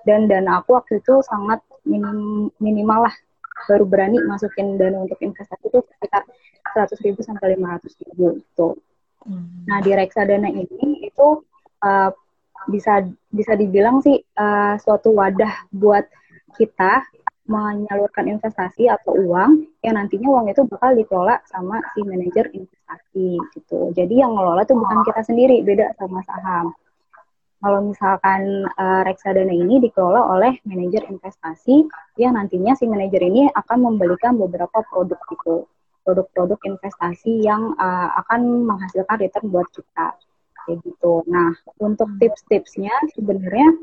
Dan 0.00 0.32
dana 0.32 0.64
aku 0.64 0.80
waktu 0.80 1.04
itu 1.04 1.20
sangat 1.20 1.60
minim, 1.84 2.48
minimal 2.56 3.08
lah 3.08 3.14
baru 3.68 3.84
berani 3.84 4.16
masukin 4.24 4.80
dana 4.80 5.04
untuk 5.04 5.20
investasi 5.20 5.68
itu 5.68 5.84
sekitar 5.84 6.24
100 6.72 7.04
ribu 7.04 7.20
sampai 7.20 7.56
500 7.60 8.00
ribu 8.08 8.40
itu. 8.40 8.68
Hmm. 9.28 9.68
Nah 9.68 9.78
di 9.84 9.92
reksadana 9.92 10.48
ini 10.48 11.04
itu 11.04 11.44
uh, 11.84 12.10
bisa 12.68 13.04
bisa 13.28 13.52
dibilang 13.56 14.00
sih 14.00 14.20
uh, 14.36 14.80
suatu 14.80 15.12
wadah 15.12 15.68
buat 15.72 16.08
kita 16.56 17.04
menyalurkan 17.50 18.30
investasi 18.30 18.86
atau 18.86 19.18
uang 19.18 19.66
yang 19.82 19.98
nantinya 19.98 20.30
uang 20.30 20.46
itu 20.54 20.62
bakal 20.70 20.94
dikelola 20.94 21.42
sama 21.50 21.82
si 21.92 22.06
manajer 22.06 22.46
investasi 22.54 23.28
gitu. 23.58 23.90
Jadi 23.90 24.22
yang 24.22 24.38
ngelola 24.38 24.62
itu 24.62 24.78
bukan 24.78 25.02
kita 25.02 25.26
sendiri, 25.26 25.66
beda 25.66 25.90
sama 25.98 26.22
saham 26.22 26.70
kalau 27.60 27.92
misalkan 27.92 28.64
uh, 28.80 29.04
reksadana 29.04 29.52
ini 29.52 29.84
dikelola 29.84 30.32
oleh 30.32 30.56
manajer 30.64 31.04
investasi 31.12 31.84
yang 32.16 32.32
nantinya 32.40 32.72
si 32.72 32.88
manajer 32.88 33.20
ini 33.20 33.52
akan 33.52 33.78
membelikan 33.84 34.40
beberapa 34.40 34.80
produk 34.88 35.20
itu 35.28 35.68
produk-produk 36.00 36.56
investasi 36.64 37.44
yang 37.44 37.76
uh, 37.76 38.16
akan 38.24 38.64
menghasilkan 38.64 39.20
return 39.20 39.52
buat 39.52 39.68
kita 39.76 40.16
kayak 40.64 40.78
gitu. 40.88 41.20
Nah 41.28 41.52
untuk 41.76 42.08
tips-tipsnya 42.16 42.96
sebenarnya 43.12 43.76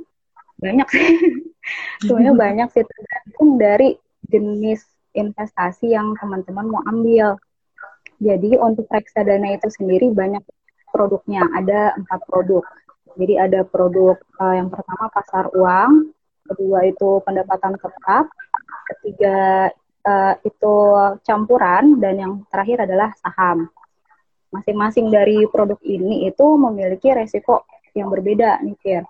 banyak 0.57 0.87
sih 0.89 1.07
sebenarnya 2.05 2.33
banyak 2.33 2.67
sih 2.73 2.83
tergantung 2.85 3.49
dari 3.61 3.97
jenis 4.27 4.83
investasi 5.17 5.97
yang 5.97 6.13
teman-teman 6.21 6.69
mau 6.69 6.83
ambil. 6.85 7.41
Jadi 8.17 8.57
untuk 8.57 8.89
reksadana 8.89 9.57
itu 9.57 9.69
sendiri 9.69 10.09
banyak 10.13 10.41
produknya, 10.89 11.45
ada 11.53 11.93
empat 11.97 12.25
produk. 12.25 12.65
Jadi 13.17 13.33
ada 13.37 13.61
produk 13.65 14.17
uh, 14.41 14.53
yang 14.53 14.69
pertama 14.69 15.09
pasar 15.09 15.49
uang, 15.53 16.13
kedua 16.45 16.85
itu 16.85 17.21
pendapatan 17.25 17.77
tetap, 17.77 18.25
ketiga 18.93 19.69
uh, 20.05 20.33
itu 20.45 20.75
campuran, 21.25 21.97
dan 22.01 22.13
yang 22.17 22.33
terakhir 22.49 22.85
adalah 22.89 23.13
saham. 23.21 23.69
Masing-masing 24.53 25.09
dari 25.13 25.45
produk 25.49 25.77
ini 25.85 26.29
itu 26.29 26.45
memiliki 26.57 27.13
resiko 27.13 27.65
yang 27.93 28.09
berbeda 28.09 28.61
nih, 28.65 28.77
Kir. 28.81 29.03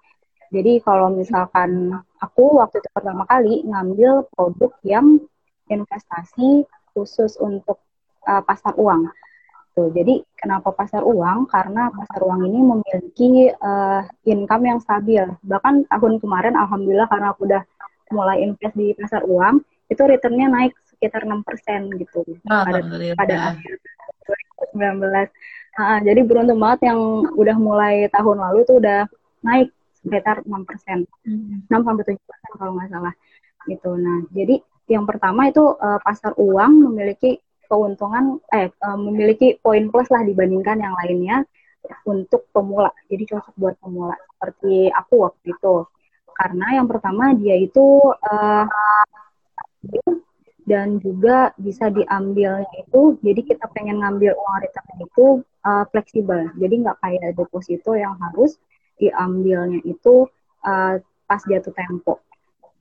Jadi 0.47 0.79
kalau 0.79 1.11
misalkan 1.11 1.91
aku 2.23 2.59
waktu 2.63 2.79
itu 2.79 2.89
pertama 2.95 3.27
kali 3.27 3.67
ngambil 3.67 4.25
produk 4.31 4.71
yang 4.87 5.19
investasi 5.67 6.63
khusus 6.95 7.35
untuk 7.37 7.83
uh, 8.23 8.41
pasar 8.41 8.73
uang. 8.79 9.11
Tuh, 9.77 9.93
jadi 9.93 10.25
kenapa 10.33 10.73
pasar 10.73 11.05
uang? 11.05 11.45
Karena 11.53 11.93
pasar 11.93 12.25
uang 12.25 12.49
ini 12.49 12.59
memiliki 12.65 13.53
uh, 13.61 14.01
income 14.25 14.65
yang 14.65 14.79
stabil. 14.81 15.21
Bahkan 15.45 15.85
tahun 15.91 16.13
kemarin, 16.17 16.57
alhamdulillah 16.57 17.05
karena 17.05 17.35
aku 17.35 17.45
udah 17.45 17.61
mulai 18.09 18.41
invest 18.41 18.73
di 18.73 18.95
pasar 18.97 19.21
uang, 19.27 19.61
itu 19.91 20.01
returnnya 20.01 20.49
naik 20.49 20.73
sekitar 20.89 21.29
6% 21.29 21.93
gitu 22.01 22.25
pada, 22.49 22.81
pada 23.13 23.35
akhir 23.53 23.71
2019. 24.73 25.29
Uh, 25.77 25.99
jadi 26.01 26.21
beruntung 26.25 26.57
banget 26.57 26.89
yang 26.89 26.99
udah 27.37 27.57
mulai 27.61 28.09
tahun 28.09 28.37
lalu 28.41 28.65
tuh 28.65 28.81
udah 28.81 29.05
naik 29.45 29.69
sekitar 30.07 30.43
6%. 30.47 31.05
Hmm. 31.27 31.67
6 31.67 31.87
sampai 31.87 32.03
7% 32.15 32.59
kalau 32.59 32.71
nggak 32.79 32.89
salah. 32.89 33.13
Gitu. 33.67 33.91
Nah, 33.99 34.19
jadi 34.31 34.55
yang 34.87 35.03
pertama 35.03 35.51
itu 35.51 35.61
uh, 35.61 35.99
pasar 35.99 36.31
uang 36.39 36.87
memiliki 36.87 37.43
keuntungan 37.67 38.39
eh, 38.55 38.71
eh 38.71 38.97
memiliki 38.97 39.59
poin 39.59 39.91
plus 39.91 40.07
lah 40.07 40.23
dibandingkan 40.23 40.79
yang 40.79 40.95
lainnya 40.95 41.43
untuk 42.07 42.47
pemula. 42.55 42.91
Jadi 43.11 43.23
cocok 43.27 43.55
buat 43.59 43.75
pemula 43.83 44.15
seperti 44.15 44.87
aku 44.91 45.15
waktu 45.27 45.51
itu. 45.51 45.75
Karena 46.31 46.79
yang 46.79 46.87
pertama 46.87 47.35
dia 47.35 47.59
itu 47.59 47.99
uh, 48.07 48.65
dan 50.67 50.99
juga 50.99 51.55
bisa 51.55 51.87
diambilnya 51.87 52.67
itu 52.75 53.15
jadi 53.23 53.39
kita 53.39 53.71
pengen 53.71 54.03
ngambil 54.03 54.35
uang 54.35 54.57
return 54.59 54.87
itu 54.99 55.25
uh, 55.63 55.87
fleksibel 55.87 56.51
jadi 56.59 56.75
nggak 56.83 56.97
kayak 56.99 57.39
deposito 57.39 57.95
yang 57.95 58.19
harus 58.19 58.59
diambilnya 58.97 59.81
itu 59.85 60.29
uh, 60.65 60.95
pas 61.27 61.41
jatuh 61.43 61.73
tempo 61.73 62.21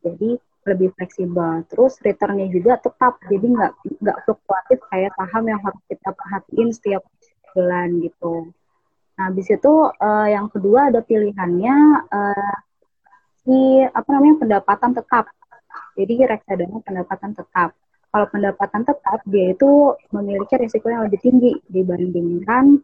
jadi 0.07 0.39
lebih 0.67 0.89
fleksibel. 0.99 1.63
Terus 1.71 1.99
returnnya 2.03 2.51
juga 2.51 2.79
tetap, 2.79 3.23
jadi 3.31 3.47
nggak 3.47 3.73
nggak 4.03 4.19
fluktuatif 4.27 4.79
kayak 4.91 5.15
saham 5.15 5.45
yang 5.47 5.61
harus 5.63 5.83
kita 5.87 6.11
perhatiin 6.11 6.69
setiap 6.75 7.03
bulan 7.55 8.03
gitu. 8.03 8.51
Nah, 9.17 9.33
habis 9.33 9.49
itu 9.49 9.75
uh, 9.89 10.29
yang 10.29 10.53
kedua 10.53 10.93
ada 10.93 11.01
pilihannya 11.01 11.77
uh, 12.11 12.57
si 13.47 13.81
apa 13.87 14.09
namanya 14.13 14.37
pendapatan 14.43 14.93
tetap. 14.93 15.25
Jadi 15.97 16.15
reksadana 16.29 16.79
pendapatan 16.85 17.33
tetap. 17.33 17.73
Kalau 18.13 18.27
pendapatan 18.29 18.83
tetap 18.85 19.21
dia 19.29 19.57
itu 19.57 19.97
memiliki 20.13 20.55
risiko 20.61 20.93
yang 20.93 21.09
lebih 21.09 21.21
tinggi 21.21 21.53
dibandingkan 21.69 22.81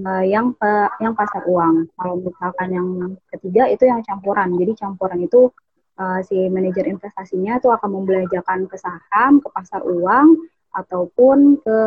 uh, 0.00 0.24
yang 0.24 0.56
uh, 0.60 0.88
yang 1.02 1.12
pasar 1.12 1.44
uang. 1.44 1.88
Kalau 1.96 2.14
misalkan 2.20 2.68
yang 2.72 2.88
ketiga 3.32 3.68
itu 3.68 3.84
yang 3.84 4.00
campuran. 4.06 4.54
Jadi 4.56 4.72
campuran 4.78 5.20
itu 5.20 5.52
uh, 6.00 6.20
si 6.24 6.48
manajer 6.48 6.88
investasinya 6.88 7.60
itu 7.60 7.68
akan 7.68 7.90
membelanjakan 8.02 8.66
ke 8.70 8.76
saham, 8.80 9.40
ke 9.42 9.48
pasar 9.52 9.84
uang, 9.84 10.48
ataupun 10.72 11.60
ke 11.60 11.78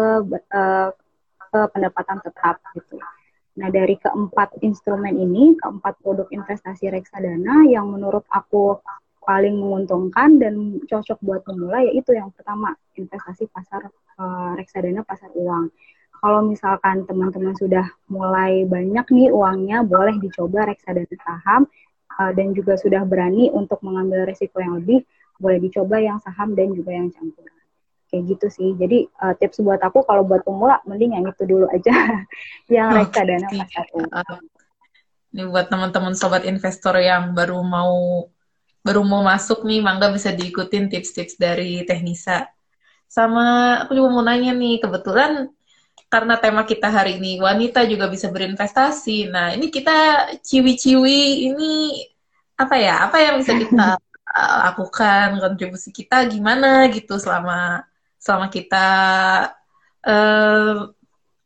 uh, 0.54 0.90
ke 1.50 1.60
pendapatan 1.72 2.20
tetap 2.22 2.60
gitu. 2.76 3.00
Nah 3.56 3.72
dari 3.72 3.96
keempat 3.96 4.60
instrumen 4.60 5.16
ini, 5.16 5.56
keempat 5.56 5.96
produk 6.04 6.28
investasi 6.28 6.92
reksadana 6.92 7.64
yang 7.72 7.88
menurut 7.88 8.28
aku 8.28 8.84
paling 9.26 9.58
menguntungkan 9.58 10.38
dan 10.38 10.78
cocok 10.86 11.18
buat 11.26 11.42
pemula 11.42 11.82
yaitu 11.82 12.14
yang 12.14 12.30
pertama 12.30 12.78
investasi 12.94 13.50
pasar 13.50 13.90
uh, 14.22 14.54
reksadana 14.54 15.02
pasar 15.02 15.34
uang. 15.34 15.74
Kalau 16.26 16.42
misalkan 16.42 17.06
teman-teman 17.06 17.54
sudah 17.54 17.86
mulai 18.10 18.66
banyak 18.66 19.06
nih 19.14 19.30
uangnya, 19.30 19.86
boleh 19.86 20.18
dicoba 20.18 20.66
reksadana 20.66 21.06
saham 21.22 21.70
uh, 22.18 22.34
dan 22.34 22.50
juga 22.58 22.82
sudah 22.82 23.06
berani 23.06 23.54
untuk 23.54 23.78
mengambil 23.86 24.26
resiko 24.26 24.58
yang 24.58 24.82
lebih, 24.82 25.06
boleh 25.38 25.62
dicoba 25.62 26.02
yang 26.02 26.18
saham 26.26 26.58
dan 26.58 26.74
juga 26.74 26.98
yang 26.98 27.14
campuran. 27.14 27.54
Kayak 28.10 28.24
gitu 28.26 28.48
sih. 28.50 28.70
Jadi 28.74 29.06
uh, 29.22 29.38
tips 29.38 29.62
buat 29.62 29.78
aku 29.86 30.02
kalau 30.02 30.26
buat 30.26 30.42
pemula 30.42 30.82
mending 30.90 31.14
yang 31.14 31.30
itu 31.30 31.46
dulu 31.46 31.70
aja, 31.70 31.94
yang 32.74 32.90
oh, 32.90 33.06
reksadana 33.06 33.46
mas 33.54 33.70
satu. 33.70 34.02
Uh, 34.10 34.42
ini 35.30 35.46
buat 35.46 35.70
teman-teman 35.70 36.18
sobat 36.18 36.42
investor 36.50 36.98
yang 37.06 37.38
baru 37.38 37.62
mau 37.62 38.26
baru 38.82 39.06
mau 39.06 39.22
masuk 39.22 39.62
nih, 39.62 39.86
mangga 39.86 40.10
bisa 40.10 40.34
diikutin 40.34 40.90
tips-tips 40.90 41.38
dari 41.38 41.86
Teknisa. 41.86 42.50
Sama 43.06 43.78
aku 43.86 43.94
juga 43.94 44.10
mau 44.10 44.26
nanya 44.26 44.58
nih, 44.58 44.82
kebetulan 44.82 45.54
karena 46.10 46.38
tema 46.40 46.64
kita 46.64 46.88
hari 46.88 47.18
ini 47.20 47.42
wanita 47.42 47.84
juga 47.90 48.08
bisa 48.08 48.30
berinvestasi. 48.32 49.30
Nah, 49.30 49.52
ini 49.58 49.68
kita 49.74 50.32
ciwi-ciwi 50.40 51.50
ini 51.52 51.74
apa 52.56 52.76
ya? 52.80 53.04
Apa 53.10 53.18
yang 53.20 53.36
bisa 53.42 53.54
kita 53.58 53.98
uh, 54.00 54.56
lakukan 54.70 55.42
kontribusi 55.42 55.90
kita 55.92 56.24
gimana 56.30 56.88
gitu 56.94 57.18
selama 57.20 57.84
selama 58.22 58.48
kita 58.50 58.88
uh, 60.08 60.90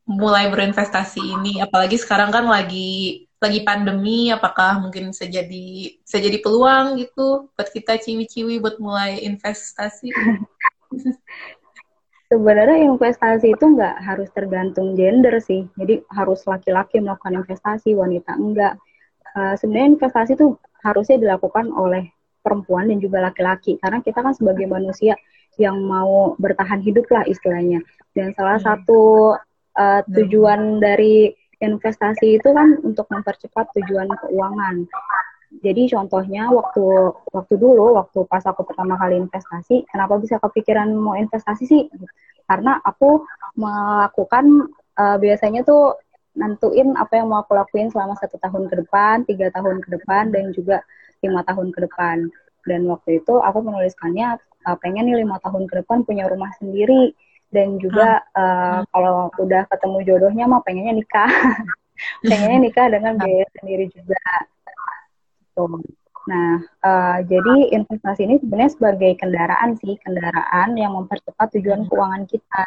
mulai 0.10 0.50
berinvestasi 0.50 1.22
ini 1.22 1.62
apalagi 1.62 1.94
sekarang 2.02 2.34
kan 2.34 2.50
lagi 2.50 3.30
lagi 3.40 3.62
pandemi 3.62 4.34
apakah 4.34 4.82
mungkin 4.82 5.14
bisa 5.14 5.30
jadi 5.30 5.96
bisa 6.02 6.18
jadi 6.18 6.42
peluang 6.42 6.98
gitu 6.98 7.48
buat 7.54 7.70
kita 7.72 8.02
ciwi-ciwi 8.02 8.58
buat 8.58 8.82
mulai 8.82 9.22
investasi 9.22 10.10
sebenarnya 12.30 12.86
investasi 12.86 13.58
itu 13.58 13.66
nggak 13.74 14.06
harus 14.06 14.30
tergantung 14.32 14.94
gender 14.94 15.42
sih. 15.42 15.66
Jadi 15.76 16.06
harus 16.14 16.46
laki-laki 16.46 17.02
melakukan 17.02 17.42
investasi, 17.42 17.98
wanita 17.98 18.38
enggak. 18.38 18.78
Uh, 19.34 19.58
sebenarnya 19.58 19.98
investasi 19.98 20.38
itu 20.38 20.58
harusnya 20.86 21.18
dilakukan 21.18 21.74
oleh 21.74 22.10
perempuan 22.40 22.88
dan 22.88 23.04
juga 23.04 23.20
laki-laki 23.20 23.78
karena 23.84 24.00
kita 24.00 24.24
kan 24.24 24.32
sebagai 24.32 24.66
manusia 24.66 25.14
yang 25.60 25.76
mau 25.84 26.40
bertahan 26.40 26.80
hidup 26.80 27.10
lah 27.12 27.26
istilahnya. 27.26 27.82
Dan 28.14 28.32
salah 28.38 28.62
hmm. 28.62 28.66
satu 28.66 29.02
uh, 29.76 30.02
tujuan 30.08 30.78
hmm. 30.78 30.82
dari 30.82 31.34
investasi 31.60 32.40
itu 32.40 32.50
kan 32.56 32.80
untuk 32.86 33.10
mempercepat 33.12 33.68
tujuan 33.76 34.08
keuangan. 34.08 34.88
Jadi 35.50 35.90
contohnya 35.90 36.54
waktu 36.54 36.86
waktu 37.34 37.54
dulu 37.58 37.98
waktu 37.98 38.22
pas 38.30 38.46
aku 38.46 38.62
pertama 38.62 38.94
kali 39.02 39.18
investasi, 39.18 39.82
kenapa 39.90 40.22
bisa 40.22 40.38
kepikiran 40.38 40.94
mau 40.94 41.18
investasi 41.18 41.64
sih? 41.66 41.84
Karena 42.46 42.78
aku 42.86 43.26
melakukan 43.58 44.70
uh, 44.94 45.18
biasanya 45.18 45.66
tuh 45.66 45.98
nentuin 46.38 46.94
apa 46.94 47.18
yang 47.18 47.34
mau 47.34 47.42
aku 47.42 47.58
lakuin 47.58 47.90
selama 47.90 48.14
satu 48.22 48.38
tahun 48.38 48.70
ke 48.70 48.86
depan, 48.86 49.26
tiga 49.26 49.50
tahun 49.50 49.82
ke 49.82 49.90
depan, 49.98 50.30
dan 50.30 50.54
juga 50.54 50.86
lima 51.26 51.42
tahun 51.42 51.74
ke 51.74 51.80
depan. 51.90 52.30
Dan 52.70 52.86
waktu 52.86 53.26
itu 53.26 53.42
aku 53.42 53.66
menuliskannya 53.66 54.38
uh, 54.70 54.78
pengen 54.78 55.10
nih 55.10 55.26
lima 55.26 55.42
tahun 55.42 55.66
ke 55.66 55.82
depan 55.82 56.06
punya 56.06 56.30
rumah 56.30 56.54
sendiri. 56.62 57.18
Dan 57.50 57.82
juga 57.82 58.22
uh, 58.38 58.86
kalau 58.94 59.34
udah 59.42 59.66
ketemu 59.66 59.98
jodohnya 60.06 60.46
mah 60.46 60.62
pengennya 60.62 60.94
nikah, 60.94 61.34
pengennya 62.30 62.70
nikah 62.70 62.86
dengan 62.94 63.18
biaya 63.18 63.50
sendiri 63.58 63.90
juga 63.90 64.22
gitu. 65.68 66.00
Nah, 66.30 66.62
uh, 66.86 67.18
jadi 67.26 67.74
investasi 67.74 68.22
ini 68.30 68.36
sebenarnya 68.38 68.72
sebagai 68.78 69.12
kendaraan 69.18 69.74
sih, 69.82 69.98
kendaraan 70.04 70.78
yang 70.78 70.94
mempercepat 70.94 71.48
tujuan 71.58 71.84
hmm. 71.84 71.90
keuangan 71.90 72.24
kita. 72.30 72.64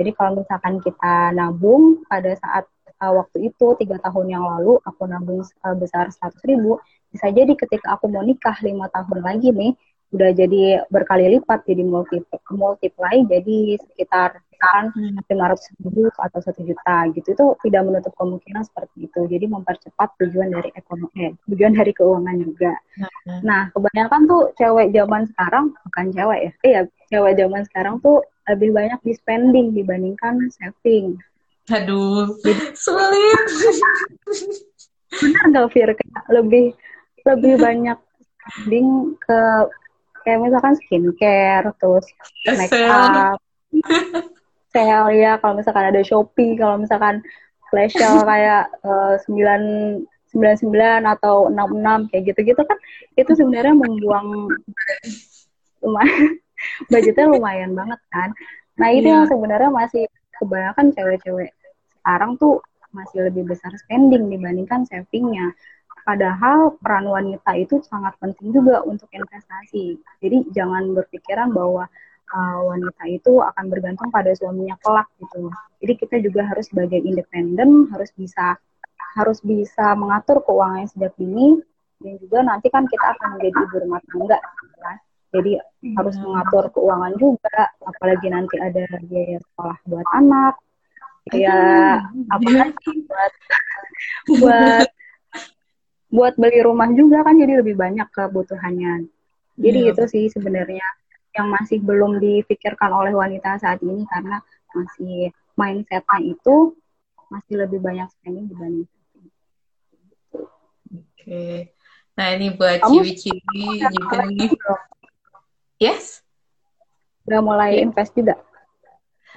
Jadi 0.00 0.10
kalau 0.16 0.40
misalkan 0.40 0.80
kita 0.80 1.36
nabung 1.36 2.02
pada 2.08 2.32
saat 2.40 2.64
uh, 3.04 3.12
waktu 3.20 3.52
itu 3.52 3.76
tiga 3.76 4.00
tahun 4.00 4.32
yang 4.32 4.44
lalu 4.48 4.80
aku 4.82 5.04
nabung 5.04 5.44
uh, 5.44 5.76
besar 5.76 6.08
100 6.08 6.40
ribu, 6.48 6.80
bisa 7.12 7.28
jadi 7.30 7.52
ketika 7.54 7.94
aku 7.94 8.08
mau 8.08 8.24
nikah 8.24 8.56
lima 8.64 8.88
tahun 8.90 9.20
lagi 9.20 9.52
nih, 9.52 9.76
udah 10.10 10.30
jadi 10.34 10.82
berkali 10.90 11.38
lipat 11.38 11.62
jadi 11.66 11.86
multi 11.86 12.18
multiply 12.50 13.14
jadi 13.30 13.78
sekitar 13.78 14.42
misalkan 14.60 14.84
lima 15.24 15.44
ratus 15.48 15.72
ribu 15.80 16.12
atau 16.20 16.40
satu 16.44 16.60
juta 16.60 17.08
gitu. 17.16 17.32
Itu 17.32 17.46
tidak 17.64 17.82
menutup 17.88 18.12
kemungkinan 18.20 18.68
seperti 18.68 19.08
itu. 19.08 19.20
Jadi 19.24 19.48
mempercepat 19.48 20.08
tujuan 20.20 20.52
dari 20.52 20.68
ekonomi 20.76 21.16
eh, 21.16 21.32
tujuan 21.48 21.72
dari 21.72 21.92
keuangan 21.96 22.36
juga. 22.44 22.72
Hmm. 23.00 23.40
nah 23.40 23.72
kebanyakan 23.72 24.28
tuh 24.28 24.42
cewek 24.60 24.92
zaman 24.92 25.24
sekarang 25.32 25.72
bukan 25.88 26.06
cewek 26.12 26.38
ya 26.40 26.52
iya 26.66 26.80
cewek 27.08 27.32
zaman 27.40 27.62
sekarang 27.72 27.94
tuh 28.04 28.20
lebih 28.50 28.76
banyak 28.76 29.00
di 29.00 29.12
spending 29.16 29.72
dibandingkan 29.72 30.36
saving. 30.52 31.16
Aduh 31.70 32.34
jadi, 32.44 32.74
sulit. 32.76 33.44
Benar 35.10 35.44
nggak 35.48 35.66
Fir? 35.72 35.90
Lebih 36.28 36.74
lebih 37.24 37.54
banyak 37.56 37.98
spending 38.40 39.14
ke 39.22 39.40
kayak 40.26 40.38
misalkan 40.44 40.74
skincare 40.76 41.68
terus 41.78 42.06
make 42.46 42.72
up 42.86 43.38
sale 44.70 45.10
ya 45.14 45.36
kalau 45.40 45.54
misalkan 45.58 45.84
ada 45.90 46.02
Shopee 46.02 46.58
kalau 46.58 46.80
misalkan 46.80 47.24
flash 47.70 47.94
sale 48.00 48.22
kayak 48.26 48.70
eh, 48.84 49.14
sembilan 49.26 49.62
sembilan 50.30 50.56
sembilan 50.62 51.00
atau 51.18 51.50
enam 51.50 51.68
enam 51.74 51.98
kayak 52.10 52.34
gitu 52.34 52.54
gitu 52.54 52.62
kan 52.62 52.78
itu 53.18 53.32
sebenarnya 53.34 53.74
membuang 53.74 54.46
lumayan. 55.82 56.38
Budgetnya 56.92 57.24
lumayan 57.24 57.72
banget 57.72 58.00
kan. 58.12 58.30
Nah 58.76 58.88
ini 58.92 59.08
yeah. 59.08 59.24
yang 59.24 59.26
sebenarnya 59.26 59.70
masih 59.72 60.04
kebanyakan 60.36 60.92
cewek-cewek 60.92 61.50
sekarang 62.00 62.36
tuh 62.36 62.60
masih 62.92 63.28
lebih 63.28 63.48
besar 63.48 63.70
spending 63.76 64.28
dibandingkan 64.28 64.84
savingnya 64.88 65.52
Padahal 66.06 66.76
peran 66.80 67.06
wanita 67.06 67.50
itu 67.56 67.80
sangat 67.86 68.16
penting 68.18 68.50
juga 68.54 68.82
untuk 68.84 69.08
investasi. 69.12 70.00
Jadi 70.20 70.50
jangan 70.54 70.96
berpikiran 70.96 71.52
bahwa 71.52 71.86
uh, 72.34 72.58
wanita 72.66 73.02
itu 73.10 73.42
akan 73.42 73.64
bergantung 73.68 74.08
pada 74.10 74.30
suaminya 74.34 74.78
kelak 74.80 75.08
gitu. 75.20 75.50
Jadi 75.80 75.92
kita 75.96 76.16
juga 76.22 76.46
harus 76.46 76.66
sebagai 76.70 77.00
independen 77.00 77.88
harus 77.90 78.10
bisa 78.14 78.56
harus 79.18 79.42
bisa 79.42 79.98
mengatur 79.98 80.38
keuangan 80.46 80.86
sejak 80.86 81.10
dini 81.18 81.58
dan 82.00 82.14
juga 82.22 82.38
nanti 82.46 82.70
kan 82.70 82.86
kita 82.86 83.06
akan 83.18 83.28
menjadi 83.36 83.58
ibu 83.58 83.76
rumah 83.84 84.00
tangga 84.06 84.38
ya. 84.80 84.92
Jadi 85.30 85.52
hmm. 85.62 85.94
harus 85.94 86.16
mengatur 86.18 86.64
keuangan 86.74 87.14
juga, 87.14 87.70
apalagi 87.86 88.34
nanti 88.34 88.58
ada 88.58 88.82
biaya 89.06 89.38
sekolah 89.38 89.78
buat 89.86 90.06
anak, 90.18 90.58
ya 91.30 92.02
apa 92.34 92.48
lagi 92.50 92.92
buat 93.06 93.32
buat 94.42 94.88
buat 96.10 96.34
beli 96.34 96.66
rumah 96.66 96.90
juga 96.90 97.22
kan 97.22 97.38
jadi 97.38 97.62
lebih 97.62 97.78
banyak 97.78 98.06
kebutuhannya. 98.10 99.06
Jadi 99.56 99.78
yeah. 99.86 99.90
itu 99.94 100.02
sih 100.10 100.24
sebenarnya 100.30 100.86
yang 101.30 101.46
masih 101.54 101.78
belum 101.78 102.18
dipikirkan 102.18 102.90
oleh 102.90 103.14
wanita 103.14 103.62
saat 103.62 103.78
ini 103.86 104.02
karena 104.10 104.42
masih 104.74 105.30
mindsetnya 105.54 106.18
itu 106.34 106.74
masih 107.30 107.62
lebih 107.62 107.78
banyak 107.78 108.10
spending 108.10 108.50
dibanding 108.50 108.90
Oke. 110.90 110.98
Okay. 111.14 111.56
Nah 112.18 112.26
ini 112.34 112.50
buat 112.58 112.82
ciwi-ciwi 112.82 113.86
juga 113.94 114.18
nih. 114.26 114.50
Yes? 115.78 116.26
Udah 117.30 117.40
mulai 117.40 117.78
yeah. 117.78 117.86
invest 117.86 118.16
juga? 118.18 118.42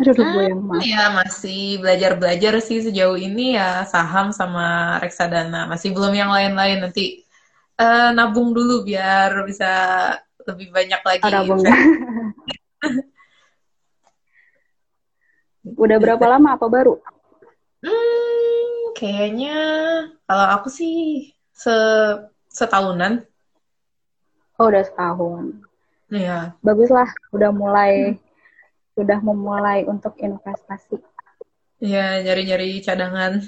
Aduh, 0.01 0.17
hmm, 0.17 0.33
gue 0.33 0.43
yang 0.49 0.61
Ya 0.81 1.13
masih 1.13 1.77
belajar-belajar 1.77 2.57
sih 2.65 2.81
sejauh 2.81 3.13
ini 3.13 3.53
ya 3.53 3.85
saham 3.85 4.33
sama 4.33 4.97
reksadana. 4.97 5.69
Masih 5.69 5.93
belum 5.93 6.17
yang 6.17 6.33
lain-lain 6.33 6.81
nanti 6.81 7.21
uh, 7.77 8.09
nabung 8.09 8.57
dulu 8.57 8.81
biar 8.81 9.45
bisa 9.45 9.69
lebih 10.49 10.73
banyak 10.73 11.01
lagi. 11.05 11.21
Oh, 11.21 11.29
nabung. 11.29 11.61
Udah 15.63 15.97
berapa 16.01 16.25
lama 16.27 16.57
apa 16.57 16.67
baru? 16.67 16.99
Hmm, 17.85 18.91
kayaknya 18.97 19.55
kalau 20.25 20.45
aku 20.57 20.67
sih 20.73 21.29
se 21.53 21.71
setahunan. 22.49 23.23
Oh, 24.57 24.67
udah 24.73 24.83
setahun. 24.83 25.63
Iya. 26.09 26.57
Baguslah, 26.65 27.07
udah 27.31 27.49
mulai 27.53 28.17
hmm 28.17 28.22
sudah 28.93 29.19
memulai 29.21 29.85
untuk 29.89 30.13
investasi? 30.21 31.01
Iya, 31.83 32.23
nyari-nyari 32.23 32.79
cadangan. 32.79 33.43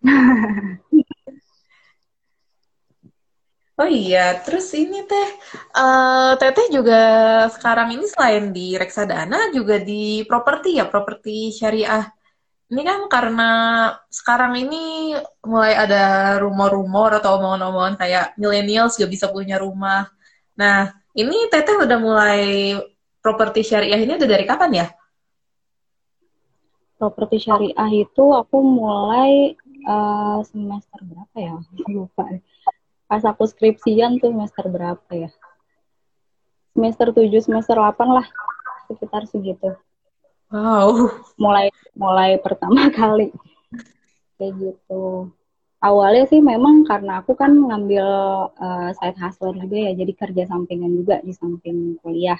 oh 3.80 3.90
iya, 3.90 4.40
terus 4.40 4.72
ini 4.72 5.04
teh, 5.04 5.28
uh, 5.76 6.32
teteh 6.40 6.72
juga 6.72 7.02
sekarang 7.52 7.92
ini 7.98 8.06
selain 8.08 8.56
di 8.56 8.72
reksadana 8.80 9.52
juga 9.52 9.76
di 9.82 10.24
properti 10.24 10.80
ya, 10.80 10.88
properti 10.88 11.52
syariah. 11.52 12.08
Ini 12.70 12.82
kan 12.86 13.00
karena 13.10 13.50
sekarang 14.08 14.54
ini 14.54 15.10
mulai 15.42 15.74
ada 15.74 16.38
rumor-rumor 16.38 17.18
atau 17.18 17.34
omongan-omongan 17.36 17.98
kayak 17.98 18.38
millennials 18.38 18.94
juga 18.94 19.10
bisa 19.10 19.26
punya 19.26 19.58
rumah. 19.58 20.06
Nah, 20.54 20.94
ini 21.18 21.50
teteh 21.50 21.82
udah 21.82 21.98
mulai 21.98 22.78
properti 23.20 23.60
syariah 23.64 24.00
ini 24.00 24.16
udah 24.16 24.28
dari 24.28 24.44
kapan 24.48 24.70
ya? 24.72 24.86
Properti 27.00 27.40
syariah 27.40 27.90
itu 27.92 28.24
aku 28.32 28.60
mulai 28.60 29.56
uh, 29.88 30.40
semester 30.44 31.00
berapa 31.04 31.36
ya? 31.36 31.56
Lupa. 31.88 32.28
Pas 33.08 33.22
aku 33.24 33.48
skripsian 33.48 34.20
tuh 34.20 34.32
semester 34.32 34.64
berapa 34.68 35.12
ya? 35.12 35.30
Semester 36.76 37.12
7, 37.12 37.28
semester 37.40 37.76
8 37.76 37.96
lah. 38.08 38.26
Sekitar 38.88 39.24
segitu. 39.28 39.76
Wow. 40.50 41.14
Mulai 41.40 41.70
mulai 41.96 42.36
pertama 42.40 42.90
kali. 42.98 43.32
Kayak 44.36 44.52
gitu. 44.60 45.30
Awalnya 45.80 46.28
sih 46.28 46.44
memang 46.44 46.84
karena 46.84 47.24
aku 47.24 47.32
kan 47.32 47.56
ngambil 47.56 48.04
uh, 48.52 48.92
side 49.00 49.16
hustler 49.16 49.56
juga 49.56 49.88
ya, 49.88 49.92
jadi 49.96 50.12
kerja 50.12 50.44
sampingan 50.44 50.92
juga 50.92 51.24
di 51.24 51.32
samping 51.32 51.96
kuliah 52.04 52.36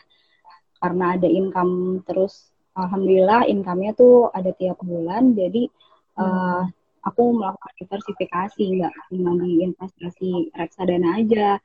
karena 0.80 1.14
ada 1.14 1.28
income 1.28 2.00
terus 2.08 2.50
alhamdulillah 2.74 3.46
income-nya 3.46 3.92
tuh 3.94 4.32
ada 4.32 4.50
tiap 4.56 4.80
bulan. 4.80 5.36
Jadi 5.36 5.68
hmm. 6.16 6.24
uh, 6.24 6.62
aku 7.04 7.22
melakukan 7.36 7.72
diversifikasi 7.80 8.62
nggak 8.80 8.94
cuma 9.08 9.32
di 9.40 9.64
investasi 9.64 10.52
reksadana 10.56 11.20
aja 11.20 11.56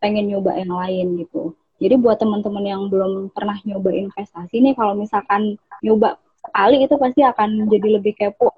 pengen 0.00 0.28
nyoba 0.28 0.56
yang 0.60 0.72
lain 0.72 1.06
gitu. 1.24 1.56
Jadi 1.76 1.94
buat 2.00 2.16
teman-teman 2.16 2.64
yang 2.64 2.82
belum 2.88 3.32
pernah 3.36 3.56
nyoba 3.68 3.92
investasi 3.92 4.64
nih 4.64 4.74
kalau 4.76 4.96
misalkan 4.96 5.60
nyoba 5.84 6.16
sekali 6.40 6.88
itu 6.88 6.94
pasti 6.96 7.20
akan 7.20 7.68
jadi 7.68 8.00
lebih 8.00 8.16
kepo 8.16 8.52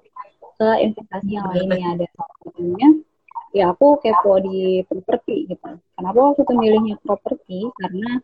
ke 0.59 0.69
investasi 0.83 1.35
yang 1.35 1.47
lainnya. 1.51 1.87
Ada 1.99 2.07
satunya 2.15 2.89
ya 3.49 3.73
aku 3.73 3.97
kepo 3.99 4.39
di 4.43 4.83
properti 4.85 5.49
gitu. 5.49 5.69
Kenapa 5.97 6.17
waktu 6.19 6.41
itu 6.45 6.53
milihnya 6.53 6.95
properti? 7.01 7.59
Karena 7.75 8.21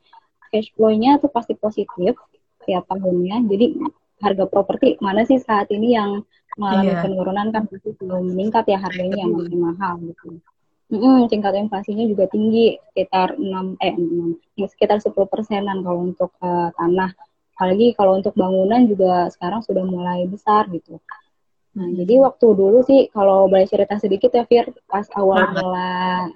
cash 0.56 0.72
flow-nya 0.72 1.20
tuh 1.20 1.28
pasti 1.28 1.60
positif 1.60 2.15
tiap 2.63 2.88
tahunnya. 2.88 3.44
Jadi 3.52 3.76
harga 4.24 4.48
properti 4.48 4.96
mana 5.04 5.28
sih 5.28 5.36
saat 5.44 5.68
ini 5.76 6.00
yang 6.00 6.24
mengalami 6.56 6.96
yeah. 6.96 7.04
penurunan 7.04 7.48
kan 7.52 7.68
pasti 7.68 7.91
belum 8.00 8.32
meningkat 8.32 8.63
ya 8.72 8.80
harganya 8.80 9.28
yang 9.28 9.36
lebih 9.36 9.60
mahal 9.60 10.00
gitu. 10.00 10.39
Mm-hmm, 10.86 11.28
tingkat 11.28 11.60
inflasinya 11.60 12.08
juga 12.08 12.32
tinggi 12.32 12.80
sekitar 12.94 13.36
6 13.36 13.84
eh 13.84 13.94
6 13.98 14.56
ya 14.56 14.68
sekitar 14.70 15.04
10 15.04 15.12
persenan 15.28 15.82
kalau 15.84 16.06
untuk 16.06 16.32
uh, 16.46 16.70
tanah 16.78 17.10
apalagi 17.58 17.98
kalau 17.98 18.22
untuk 18.22 18.38
bangunan 18.38 18.86
juga 18.86 19.28
sekarang 19.34 19.65
sudah 19.65 19.82
mulai 19.82 20.30
besar 20.30 20.70
gitu 20.70 21.02
Nah, 21.76 21.91
jadi 21.91 22.24
waktu 22.24 22.48
dulu 22.56 22.88
sih 22.88 23.12
kalau 23.12 23.52
boleh 23.52 23.68
cerita 23.68 24.00
sedikit 24.00 24.32
ya 24.32 24.48
Fir, 24.48 24.72
pas 24.88 25.04
awal 25.20 25.44
mula 25.60 26.32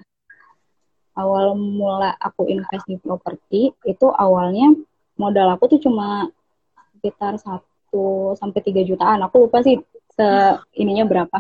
awal 1.19 1.59
mula 1.59 2.15
aku 2.15 2.47
invest 2.47 2.87
di 2.87 2.95
properti 2.95 3.75
itu 3.83 4.07
awalnya 4.07 4.71
modal 5.19 5.51
aku 5.59 5.75
tuh 5.75 5.79
cuma 5.83 6.31
sekitar 6.95 7.35
satu 7.35 8.33
sampai 8.39 8.59
tiga 8.63 8.81
jutaan. 8.87 9.19
Aku 9.27 9.47
lupa 9.47 9.59
sih 9.59 9.75
se 10.15 10.27
ininya 10.79 11.03
berapa 11.03 11.35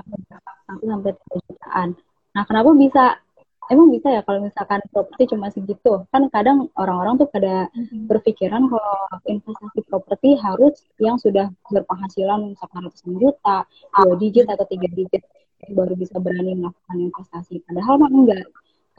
satu 0.67 0.83
sampai 0.83 1.11
tiga 1.15 1.37
jutaan. 1.47 1.87
Nah, 2.35 2.43
kenapa 2.43 2.75
bisa 2.75 3.17
emang 3.69 3.93
bisa 3.93 4.09
ya 4.09 4.21
kalau 4.25 4.41
misalkan 4.41 4.81
properti 4.89 5.29
cuma 5.29 5.53
segitu 5.53 6.01
kan 6.09 6.25
kadang 6.33 6.73
orang-orang 6.73 7.21
tuh 7.21 7.29
pada 7.29 7.69
mm-hmm. 7.69 8.09
berpikiran 8.09 8.65
kalau 8.65 8.97
investasi 9.29 9.79
properti 9.85 10.29
harus 10.41 10.81
yang 10.97 11.21
sudah 11.21 11.53
berpenghasilan 11.69 12.49
misalkan 12.49 12.89
ratusan 12.89 13.13
juta 13.21 13.69
dua 13.93 14.15
digit 14.17 14.49
atau 14.49 14.65
tiga 14.65 14.89
digit 14.89 15.21
baru 15.69 15.93
bisa 15.93 16.17
berani 16.17 16.57
melakukan 16.57 16.97
investasi 16.97 17.61
padahal 17.69 18.01
mah 18.01 18.09
enggak 18.09 18.45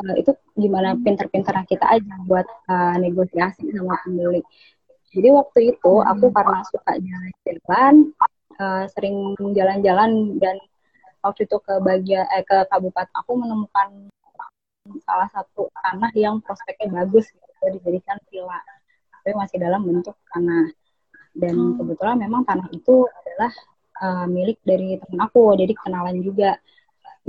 uh, 0.01 0.15
itu 0.17 0.33
gimana 0.57 0.97
mm-hmm. 0.97 1.05
pinter-pinter 1.05 1.55
kita 1.69 1.87
aja 1.87 2.15
buat 2.25 2.47
uh, 2.69 2.97
negosiasi 2.97 3.69
sama 3.71 4.01
pemilik 4.03 4.45
jadi 5.13 5.29
waktu 5.35 5.77
itu 5.77 5.93
mm-hmm. 5.93 6.13
aku 6.17 6.27
karena 6.33 6.59
suka 6.67 6.93
jalan-jalan 6.97 7.95
uh, 8.57 8.85
sering 8.91 9.17
jalan-jalan 9.53 10.11
dan 10.41 10.57
waktu 11.21 11.45
itu 11.45 11.57
ke 11.61 11.75
bagian 11.85 12.25
eh, 12.33 12.45
ke 12.45 12.65
kabupaten 12.73 13.13
aku 13.13 13.33
menemukan 13.37 14.09
salah 15.05 15.29
satu 15.31 15.69
tanah 15.77 16.11
yang 16.17 16.41
prospeknya 16.41 17.05
bagus 17.05 17.29
gitu 17.29 17.65
dijadikan 17.77 18.17
villa 18.33 18.59
tapi 19.21 19.37
masih 19.37 19.61
dalam 19.61 19.85
bentuk 19.85 20.17
tanah 20.33 20.73
dan 21.37 21.55
hmm. 21.55 21.77
kebetulan 21.77 22.17
memang 22.17 22.43
tanah 22.49 22.67
itu 22.73 23.05
adalah 23.05 23.53
uh, 24.01 24.27
milik 24.27 24.59
dari 24.65 24.97
temen 24.97 25.21
aku 25.21 25.53
jadi 25.55 25.77
kenalan 25.77 26.25
juga 26.25 26.57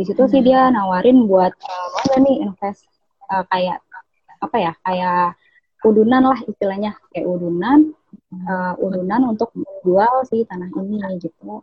di 0.02 0.10
situ 0.10 0.26
hmm. 0.26 0.32
sih 0.34 0.42
dia 0.42 0.74
nawarin 0.74 1.30
buat 1.30 1.54
uh, 1.54 1.88
mau 1.94 2.18
nih 2.26 2.38
invest 2.50 2.90
uh, 3.30 3.46
kayak 3.54 3.86
apa 4.42 4.58
ya 4.58 4.74
kayak 4.82 5.38
udunan 5.86 6.26
lah 6.26 6.40
istilahnya 6.50 6.98
kayak 7.14 7.30
udunan 7.30 7.94
uh, 8.50 8.74
udunan 8.82 9.30
untuk 9.30 9.54
menjual 9.54 10.26
si 10.26 10.42
tanah 10.50 10.74
ini 10.74 11.22
gitu 11.22 11.62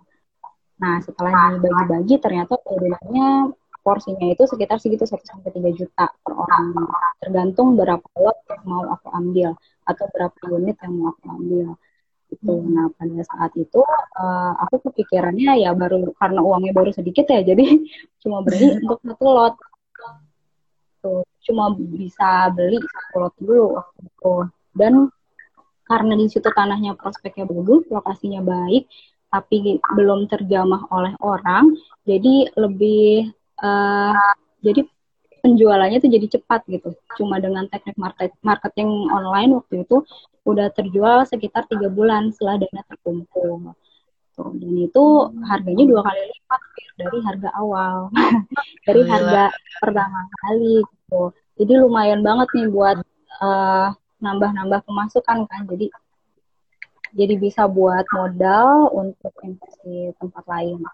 nah 0.79 1.03
setelah 1.03 1.59
dibagi-bagi 1.59 2.23
ternyata 2.23 2.55
udunannya 2.63 3.51
porsinya 3.83 4.29
itu 4.29 4.45
sekitar 4.47 4.77
segitu 4.79 5.09
1 5.09 5.17
sampai 5.25 5.49
3 5.49 5.73
juta 5.73 6.13
per 6.21 6.33
orang. 6.37 6.77
Tergantung 7.25 7.73
berapa 7.73 8.05
lot 8.21 8.37
yang 8.53 8.63
mau 8.69 8.85
aku 8.85 9.09
ambil 9.17 9.57
atau 9.89 10.05
berapa 10.13 10.37
unit 10.53 10.77
yang 10.85 10.93
mau 10.93 11.17
aku 11.17 11.25
ambil. 11.33 11.67
Itu. 12.29 12.55
Hmm. 12.61 12.73
Nah, 12.77 12.87
pada 12.93 13.21
saat 13.25 13.53
itu 13.57 13.81
uh, 14.19 14.53
aku 14.69 14.91
kepikirannya 14.91 15.65
ya 15.65 15.73
baru 15.73 16.13
karena 16.17 16.41
uangnya 16.45 16.73
baru 16.77 16.93
sedikit 16.93 17.25
ya, 17.29 17.41
jadi 17.41 17.65
cuma 18.23 18.45
beli 18.45 18.69
hmm. 18.69 18.85
untuk 18.85 18.99
satu 19.05 19.27
lot. 19.29 19.55
Tuh, 20.99 21.23
cuma 21.47 21.73
bisa 21.79 22.51
beli 22.53 22.79
satu 22.83 23.17
lot 23.17 23.35
dulu 23.41 23.65
waktu 23.81 24.01
itu. 24.05 24.35
Dan 24.77 24.95
karena 25.89 26.13
di 26.21 26.27
situ 26.29 26.49
tanahnya 26.53 26.93
prospeknya 27.01 27.49
bagus, 27.49 27.89
lokasinya 27.89 28.45
baik, 28.45 28.85
tapi 29.33 29.81
belum 29.97 30.29
terjamah 30.29 30.89
oleh 30.93 31.17
orang, 31.25 31.73
jadi 32.05 32.53
lebih 32.57 33.33
uh, 33.61 34.37
jadi 34.61 34.85
penjualannya 35.49 35.99
tuh 36.05 36.13
jadi 36.13 36.27
cepat 36.37 36.69
gitu. 36.69 36.93
Cuma 37.17 37.41
dengan 37.41 37.65
teknik 37.73 37.97
market 37.97 38.37
marketing 38.45 39.09
online 39.09 39.57
waktu 39.57 39.89
itu 39.89 40.05
udah 40.45 40.69
terjual 40.77 41.25
sekitar 41.25 41.65
tiga 41.73 41.89
bulan 41.89 42.29
setelah 42.37 42.61
dana 42.61 42.83
terkumpul. 42.85 43.73
Tuh, 44.37 44.55
dan 44.55 44.75
itu 44.77 45.05
harganya 45.49 45.85
dua 45.89 46.01
kali 46.05 46.23
lipat 46.31 46.61
dari 47.01 47.19
harga 47.27 47.51
awal, 47.59 47.97
dari 48.87 49.03
harga 49.03 49.51
pertama 49.81 50.21
kali 50.45 50.85
gitu. 50.85 51.23
Jadi 51.59 51.73
lumayan 51.83 52.23
banget 52.23 52.47
nih 52.55 52.69
buat 52.71 53.03
uh, 53.43 53.89
nambah-nambah 54.23 54.87
pemasukan 54.87 55.49
kan. 55.49 55.63
Jadi 55.67 55.91
jadi 57.19 57.35
bisa 57.41 57.65
buat 57.67 58.05
modal 58.13 58.93
untuk 58.93 59.33
investasi 59.41 60.13
tempat 60.21 60.45
lain. 60.45 60.85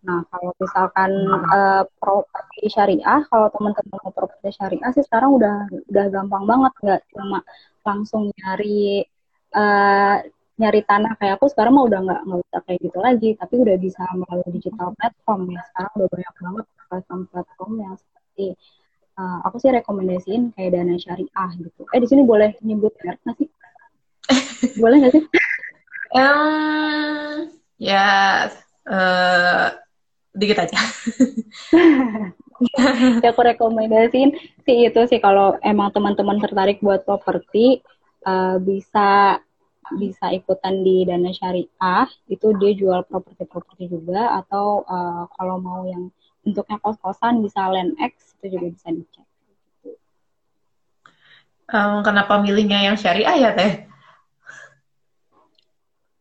Nah, 0.00 0.24
kalau 0.32 0.52
misalkan 0.56 1.12
uh, 1.28 1.84
properti 2.00 2.72
syariah, 2.72 3.20
kalau 3.28 3.52
teman-teman 3.52 4.00
mau 4.00 4.12
properti 4.12 4.48
syariah 4.56 4.90
sih 4.96 5.04
sekarang 5.04 5.36
udah 5.36 5.68
udah 5.92 6.04
gampang 6.08 6.44
banget, 6.48 6.72
nggak 6.80 7.00
cuma 7.12 7.40
langsung 7.84 8.32
nyari 8.32 9.04
uh, 9.52 10.16
nyari 10.60 10.80
tanah 10.84 11.16
kayak 11.20 11.36
aku 11.40 11.52
sekarang 11.52 11.76
mah 11.76 11.84
udah 11.88 12.00
nggak 12.04 12.20
nggak 12.24 12.40
usah 12.48 12.60
kayak 12.64 12.80
gitu 12.80 12.98
lagi, 13.00 13.28
tapi 13.36 13.54
udah 13.60 13.76
bisa 13.76 14.02
melalui 14.16 14.50
digital 14.56 14.88
platform 14.96 15.40
ya. 15.52 15.60
Sekarang 15.68 15.92
udah 16.00 16.08
banyak 16.08 16.34
banget 16.40 16.66
platform-platform 16.88 17.72
yang 17.80 17.94
seperti 18.00 18.46
uh, 19.20 19.38
aku 19.44 19.56
sih 19.60 19.70
rekomendasiin 19.72 20.42
kayak 20.56 20.70
dana 20.80 20.96
syariah 20.96 21.50
gitu. 21.60 21.80
Eh 21.92 22.00
di 22.00 22.08
sini 22.08 22.22
boleh 22.24 22.56
nyebut 22.64 22.96
merek 23.04 23.20
nggak 23.24 23.36
sih? 23.36 23.48
boleh 24.80 24.96
nggak 25.04 25.14
sih? 25.16 25.24
Um, 26.10 27.54
ya 27.78 28.50
uh, 28.90 29.68
dikit 30.34 30.58
aja. 30.62 30.78
ya 33.24 33.32
aku 33.32 33.40
rekomendasiin 33.40 34.36
sih 34.68 34.92
itu 34.92 35.00
sih 35.08 35.18
kalau 35.18 35.56
emang 35.64 35.88
teman-teman 35.96 36.36
tertarik 36.36 36.84
buat 36.84 37.08
properti 37.08 37.80
uh, 38.28 38.60
bisa 38.60 39.40
bisa 39.96 40.30
ikutan 40.30 40.86
di 40.86 41.02
dana 41.02 41.34
syariah 41.34 42.06
itu 42.30 42.46
dia 42.62 42.72
jual 42.78 43.02
properti-properti 43.10 43.90
juga 43.90 44.38
atau 44.38 44.86
uh, 44.86 45.26
kalau 45.34 45.58
mau 45.58 45.82
yang 45.88 46.14
bentuknya 46.46 46.78
kos-kosan 46.78 47.42
bisa 47.42 47.66
land 47.66 47.98
X 47.98 48.38
itu 48.38 48.56
juga 48.56 48.70
bisa 48.70 48.88
dicek. 48.94 49.26
Um, 51.70 52.02
kenapa 52.02 52.42
milihnya 52.42 52.82
yang 52.82 52.96
syariah 52.98 53.36
ya 53.38 53.50
teh? 53.54 53.86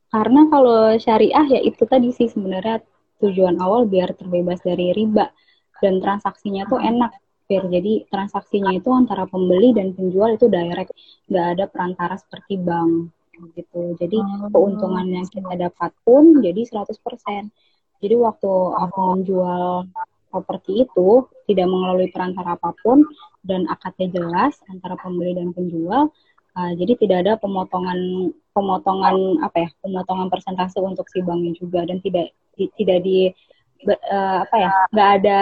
Karena 0.09 0.49
kalau 0.49 0.97
syariah 0.97 1.45
ya 1.45 1.61
itu 1.61 1.85
tadi 1.85 2.09
sih 2.13 2.29
sebenarnya 2.29 2.81
tujuan 3.19 3.59
awal 3.59 3.85
biar 3.85 4.15
terbebas 4.15 4.63
dari 4.63 4.95
riba. 4.95 5.31
Dan 5.79 6.03
transaksinya 6.03 6.67
tuh 6.67 6.79
enak 6.83 7.11
biar 7.49 7.65
jadi 7.65 8.05
transaksinya 8.11 8.77
itu 8.77 8.89
antara 8.93 9.25
pembeli 9.25 9.73
dan 9.73 9.95
penjual 9.95 10.35
itu 10.35 10.51
direct. 10.51 10.91
Nggak 11.31 11.45
ada 11.55 11.65
perantara 11.71 12.15
seperti 12.19 12.59
bank 12.59 13.11
gitu. 13.55 13.95
Jadi 13.95 14.17
oh. 14.19 14.51
keuntungan 14.51 15.07
yang 15.07 15.27
kita 15.27 15.55
dapat 15.55 15.91
pun 16.03 16.43
jadi 16.43 16.61
100% 16.67 16.91
jadi 17.99 18.15
waktu 18.15 18.51
aku 18.79 18.99
menjual 19.15 19.87
properti 20.31 20.87
itu 20.87 21.27
tidak 21.49 21.67
melalui 21.67 22.07
perantara 22.13 22.55
apa 22.55 22.71
pun 22.79 23.03
dan 23.43 23.67
akadnya 23.67 24.13
jelas 24.13 24.55
antara 24.71 24.95
pembeli 24.99 25.35
dan 25.35 25.51
penjual 25.51 26.13
uh, 26.55 26.71
jadi 26.77 26.93
tidak 26.95 27.17
ada 27.27 27.33
pemotongan 27.41 28.31
pemotongan 28.53 29.41
apa 29.43 29.67
ya 29.67 29.69
pemotongan 29.83 30.27
persentase 30.31 30.77
untuk 30.79 31.07
si 31.11 31.19
banknya 31.25 31.57
juga 31.57 31.83
dan 31.83 31.99
tidak 31.99 32.31
di, 32.59 32.67
tidak 32.75 32.99
di 33.07 33.31
uh, 33.87 34.43
apa 34.43 34.55
ya 34.59 34.71
nggak 34.91 35.09
ada 35.23 35.41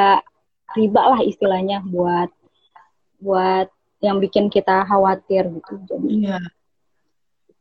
riba 0.77 1.01
lah 1.01 1.21
istilahnya 1.25 1.82
buat 1.89 2.30
buat 3.17 3.67
yang 3.97 4.21
bikin 4.21 4.53
kita 4.53 4.86
khawatir 4.86 5.49
gitu 5.49 5.73
jadi. 5.89 6.06
Iya. 6.06 6.39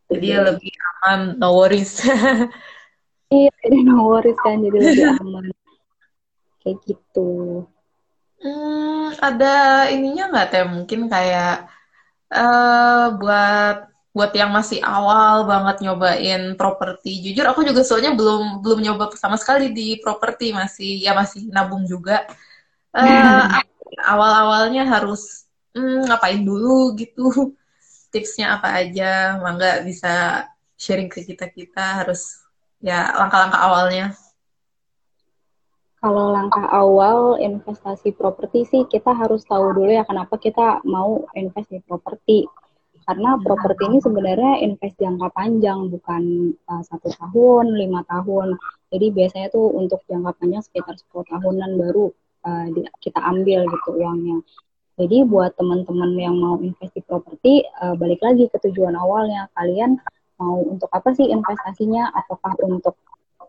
jadi 0.06 0.26
ya 0.28 0.40
lebih 0.52 0.72
aman 0.76 1.20
no 1.40 1.56
worries. 1.56 1.96
Iya 3.26 3.50
jadi 3.58 3.82
no 3.82 4.06
worries 4.06 4.38
kan 4.38 4.62
jadi 4.62 4.78
lebih 4.78 5.02
aman. 5.18 5.50
Kayak 6.62 6.78
gitu. 6.86 7.66
Hmm, 8.38 9.10
ada 9.18 9.88
ininya 9.90 10.30
nggak 10.30 10.48
teh 10.52 10.62
mungkin 10.62 11.10
kayak 11.10 11.66
uh, 12.30 13.18
buat 13.18 13.95
buat 14.16 14.32
yang 14.32 14.48
masih 14.48 14.80
awal 14.80 15.44
banget 15.44 15.84
nyobain 15.84 16.56
properti. 16.56 17.20
Jujur 17.20 17.44
aku 17.52 17.60
juga 17.68 17.84
soalnya 17.84 18.16
belum 18.16 18.64
belum 18.64 18.80
nyoba 18.80 19.12
sama 19.12 19.36
sekali 19.36 19.76
di 19.76 20.00
properti. 20.00 20.56
Masih 20.56 21.04
ya 21.04 21.12
masih 21.12 21.52
nabung 21.52 21.84
juga. 21.84 22.24
Uh, 22.96 23.44
awal-awalnya 24.08 24.88
harus 24.88 25.44
hmm, 25.76 26.08
ngapain 26.08 26.40
dulu 26.40 26.96
gitu? 26.96 27.28
Tipsnya 28.12 28.56
apa 28.56 28.80
aja? 28.80 29.36
Mangga 29.36 29.84
bisa 29.84 30.48
sharing 30.80 31.12
ke 31.12 31.20
kita 31.20 31.52
kita 31.52 32.00
harus 32.00 32.40
ya 32.80 33.12
langkah-langkah 33.20 33.60
awalnya. 33.68 34.16
Kalau 36.00 36.32
langkah 36.32 36.64
awal 36.72 37.36
investasi 37.36 38.16
properti 38.16 38.64
sih 38.64 38.88
kita 38.88 39.12
harus 39.12 39.44
tahu 39.44 39.76
dulu 39.76 39.92
ya 39.92 40.08
kenapa 40.08 40.40
kita 40.40 40.80
mau 40.88 41.28
invest 41.36 41.68
di 41.68 41.84
properti 41.84 42.48
karena 43.06 43.38
properti 43.38 43.82
ini 43.86 43.98
sebenarnya 44.02 44.52
invest 44.66 44.98
jangka 44.98 45.30
panjang 45.30 45.88
bukan 45.88 46.22
uh, 46.66 46.82
satu 46.82 47.08
tahun 47.14 47.78
lima 47.78 48.02
tahun 48.10 48.58
jadi 48.90 49.06
biasanya 49.14 49.48
tuh 49.54 49.70
untuk 49.78 50.02
jangka 50.10 50.34
panjang 50.36 50.62
sekitar 50.66 50.98
10 50.98 51.32
tahunan 51.32 51.70
baru 51.78 52.10
uh, 52.42 52.66
kita 52.98 53.20
ambil 53.22 53.62
gitu 53.70 53.90
uangnya 53.94 54.42
jadi 54.98 55.22
buat 55.22 55.54
teman-teman 55.54 56.10
yang 56.18 56.34
mau 56.34 56.58
invest 56.58 56.92
di 56.98 57.02
properti 57.06 57.62
uh, 57.78 57.94
balik 57.94 58.18
lagi 58.26 58.50
ke 58.50 58.58
tujuan 58.66 58.98
awalnya 58.98 59.46
kalian 59.54 60.02
mau 60.36 60.60
untuk 60.66 60.90
apa 60.92 61.14
sih 61.16 61.30
investasinya 61.30 62.12
apakah 62.12 62.52
untuk 62.66 62.98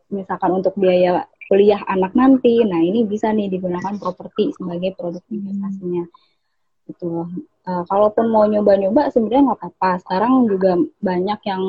misalkan 0.07 0.55
untuk 0.55 0.73
biaya 0.79 1.27
kuliah 1.47 1.79
anak 1.87 2.15
nanti. 2.15 2.63
Nah, 2.63 2.79
ini 2.83 3.07
bisa 3.07 3.31
nih 3.31 3.51
digunakan 3.51 3.95
properti 3.99 4.55
sebagai 4.55 4.95
produk 4.95 5.23
investasinya. 5.31 6.03
Gitu. 6.87 7.11
Uh, 7.67 7.83
kalaupun 7.91 8.31
mau 8.31 8.47
nyoba-nyoba 8.47 9.11
sebenarnya 9.11 9.51
nggak 9.51 9.59
apa-apa. 9.59 9.99
Sekarang 9.99 10.47
juga 10.47 10.79
banyak 11.03 11.39
yang 11.43 11.63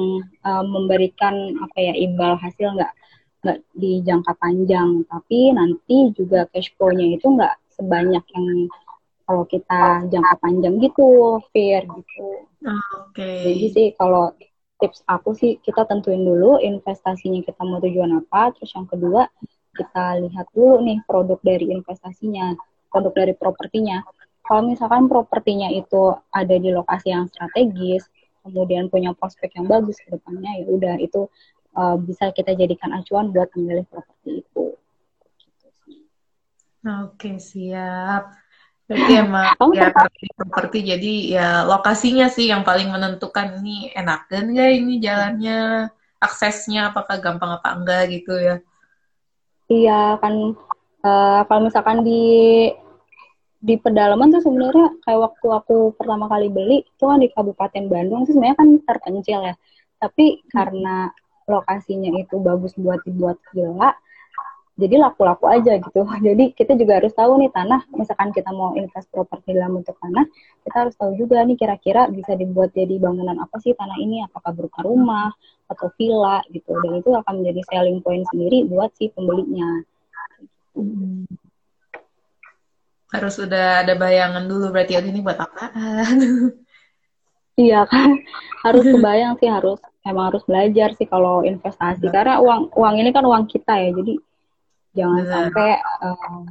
uh, 0.46 0.62
memberikan 0.62 1.58
apa 1.58 1.74
ya 1.74 1.94
imbal 1.98 2.38
hasil 2.38 2.78
nggak 2.78 2.92
nggak 3.42 3.58
di 3.74 3.98
jangka 4.06 4.30
panjang, 4.38 5.02
tapi 5.10 5.50
nanti 5.50 6.14
juga 6.14 6.46
cash 6.54 6.70
flow-nya 6.78 7.18
itu 7.18 7.26
nggak 7.26 7.54
sebanyak 7.74 8.22
yang 8.34 8.46
kalau 9.26 9.42
kita 9.50 10.06
jangka 10.06 10.34
panjang 10.38 10.78
gitu, 10.78 11.42
fair 11.50 11.82
gitu. 11.82 12.46
Oke. 12.62 13.18
Okay. 13.18 13.34
Jadi 13.42 13.66
sih 13.74 13.86
kalau 13.98 14.30
tips 14.78 15.02
aku 15.10 15.34
sih 15.34 15.58
kita 15.66 15.82
tentuin 15.90 16.22
dulu 16.22 16.62
investasinya 16.62 17.42
kita 17.42 17.58
mau 17.66 17.82
tujuan 17.82 18.22
apa, 18.22 18.54
terus 18.54 18.70
yang 18.70 18.86
kedua 18.86 19.26
kita 19.74 20.22
lihat 20.22 20.46
dulu 20.54 20.78
nih 20.82 21.02
produk 21.06 21.38
dari 21.42 21.74
investasinya, 21.74 22.54
produk 22.86 23.12
dari 23.14 23.34
propertinya. 23.34 23.98
Kalau 24.48 24.64
misalkan 24.64 25.12
propertinya 25.12 25.68
itu 25.68 26.16
ada 26.32 26.56
di 26.56 26.72
lokasi 26.72 27.12
yang 27.12 27.28
strategis, 27.28 28.08
kemudian 28.40 28.88
punya 28.88 29.12
prospek 29.12 29.60
yang 29.60 29.68
bagus 29.68 30.00
ke 30.00 30.08
depannya, 30.08 30.64
ya 30.64 30.66
udah 30.72 30.94
itu 30.96 31.28
uh, 31.76 32.00
bisa 32.00 32.32
kita 32.32 32.56
jadikan 32.56 32.96
acuan 32.96 33.28
buat 33.28 33.52
memilih 33.52 33.84
properti 33.92 34.40
itu. 34.40 34.72
Oke, 36.80 37.36
siap. 37.36 38.32
Berarti 38.88 39.12
emang 39.20 39.52
ya 39.76 39.92
properti 40.32 40.80
jadi 40.80 41.14
ya 41.28 41.48
lokasinya 41.68 42.32
sih 42.32 42.48
yang 42.48 42.64
paling 42.64 42.88
menentukan 42.88 43.60
ini 43.60 43.92
enak 43.92 44.32
dan 44.32 44.48
enggak 44.48 44.72
ini 44.80 44.96
jalannya, 44.96 45.92
aksesnya 46.16 46.88
apakah 46.88 47.20
gampang 47.20 47.60
apa 47.60 47.76
enggak 47.76 48.08
gitu 48.16 48.32
ya. 48.40 48.64
Iya 49.68 50.16
kan 50.24 50.56
uh, 51.04 51.40
kalau 51.44 51.60
misalkan 51.68 52.00
di 52.00 52.24
di 53.58 53.74
pedalaman 53.74 54.30
tuh 54.30 54.42
sebenarnya 54.42 55.02
kayak 55.02 55.20
waktu 55.30 55.46
aku 55.50 55.76
pertama 55.98 56.30
kali 56.30 56.46
beli 56.46 56.86
itu 56.86 57.04
kan 57.04 57.18
di 57.18 57.28
Kabupaten 57.34 57.84
Bandung 57.90 58.22
itu 58.22 58.38
sebenarnya 58.38 58.58
kan 58.58 58.68
terpencil 58.86 59.38
ya. 59.50 59.54
Tapi 59.98 60.26
hmm. 60.38 60.42
karena 60.54 60.96
lokasinya 61.48 62.10
itu 62.14 62.36
bagus 62.38 62.76
buat 62.78 63.00
dibuat 63.02 63.40
villa, 63.50 63.96
jadi 64.78 64.94
laku-laku 65.02 65.50
aja 65.50 65.74
gitu. 65.82 66.06
Jadi 66.26 66.54
kita 66.54 66.78
juga 66.78 67.02
harus 67.02 67.10
tahu 67.10 67.42
nih 67.42 67.50
tanah, 67.50 67.82
misalkan 67.98 68.30
kita 68.30 68.54
mau 68.54 68.78
invest 68.78 69.10
properti 69.10 69.58
dalam 69.58 69.82
bentuk 69.82 69.98
tanah, 69.98 70.22
kita 70.62 70.76
harus 70.86 70.94
tahu 70.94 71.18
juga 71.18 71.42
nih 71.42 71.58
kira-kira 71.58 72.06
bisa 72.12 72.38
dibuat 72.38 72.70
jadi 72.70 72.94
bangunan 73.02 73.42
apa 73.42 73.58
sih 73.58 73.74
tanah 73.74 73.98
ini, 73.98 74.22
apakah 74.22 74.54
berupa 74.54 74.86
rumah 74.86 75.34
atau 75.66 75.90
villa 75.98 76.46
gitu. 76.54 76.78
Dan 76.78 77.02
itu 77.02 77.10
akan 77.10 77.42
menjadi 77.42 77.60
selling 77.66 77.98
point 78.06 78.22
sendiri 78.30 78.70
buat 78.70 78.94
si 78.94 79.10
pembelinya. 79.10 79.82
Hmm. 80.78 81.47
Harus 83.08 83.40
udah 83.40 83.84
ada 83.86 83.94
bayangan 83.96 84.44
dulu 84.44 84.68
berarti 84.72 84.96
ya 84.96 85.02
ini 85.04 85.24
buat 85.24 85.40
apa? 85.40 85.72
iya 87.64 87.82
kan, 87.88 88.20
harus 88.62 88.84
kebayang 88.86 89.34
sih 89.40 89.50
harus 89.50 89.80
emang 90.08 90.32
harus 90.32 90.42
belajar 90.48 90.94
sih 90.96 91.08
kalau 91.08 91.44
investasi 91.44 92.08
karena 92.08 92.40
uang 92.40 92.72
uang 92.72 92.94
ini 92.96 93.10
kan 93.12 93.24
uang 93.26 93.44
kita 93.50 93.76
ya 93.76 93.90
jadi 93.92 94.14
jangan 94.96 95.22
Benar. 95.22 95.32
sampai 95.34 95.68
uh, 96.00 96.44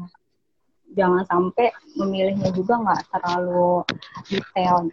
jangan 0.94 1.24
sampai 1.26 1.68
memilihnya 1.98 2.50
juga 2.54 2.74
nggak 2.80 3.02
terlalu 3.12 3.84
detail 4.30 4.88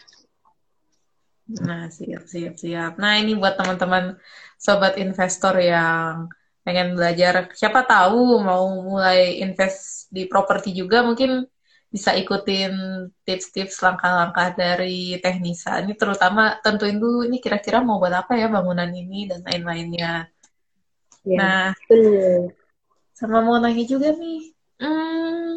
Nah, 1.44 1.92
siap, 1.92 2.24
siap, 2.24 2.56
siap. 2.56 2.96
Nah, 2.96 3.20
ini 3.20 3.36
buat 3.36 3.60
teman-teman 3.60 4.16
sobat 4.56 4.96
investor 4.96 5.52
yang 5.60 6.32
pengen 6.64 6.96
belajar, 6.96 7.52
siapa 7.52 7.84
tahu 7.84 8.40
mau 8.40 8.64
mulai 8.80 9.44
invest 9.44 10.08
di 10.08 10.24
properti 10.24 10.72
juga, 10.72 11.04
mungkin 11.04 11.44
bisa 11.94 12.10
ikutin 12.18 12.74
tips-tips 13.22 13.78
langkah-langkah 13.78 14.50
dari 14.58 15.14
teknisa. 15.22 15.78
Ini 15.78 15.94
terutama 15.94 16.58
tentuin 16.58 16.98
dulu 16.98 17.22
ini 17.22 17.38
kira-kira 17.38 17.78
mau 17.78 18.02
buat 18.02 18.10
apa 18.10 18.34
ya 18.34 18.50
bangunan 18.50 18.90
ini 18.90 19.30
dan 19.30 19.46
lain-lainnya. 19.46 20.26
Ya, 21.22 21.38
nah, 21.38 21.66
betul. 21.86 22.50
Sama 23.14 23.46
mau 23.46 23.62
nanya 23.62 23.86
juga 23.86 24.10
nih, 24.10 24.58
hmm, 24.82 25.50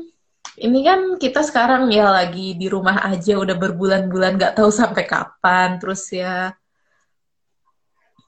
ini 0.62 0.80
kan 0.86 1.00
kita 1.18 1.42
sekarang 1.42 1.90
ya 1.90 2.06
lagi 2.06 2.54
di 2.54 2.70
rumah 2.70 3.02
aja 3.10 3.34
udah 3.42 3.58
berbulan-bulan 3.58 4.38
nggak 4.38 4.62
tahu 4.62 4.70
sampai 4.70 5.10
kapan, 5.10 5.82
terus 5.82 6.06
ya 6.14 6.54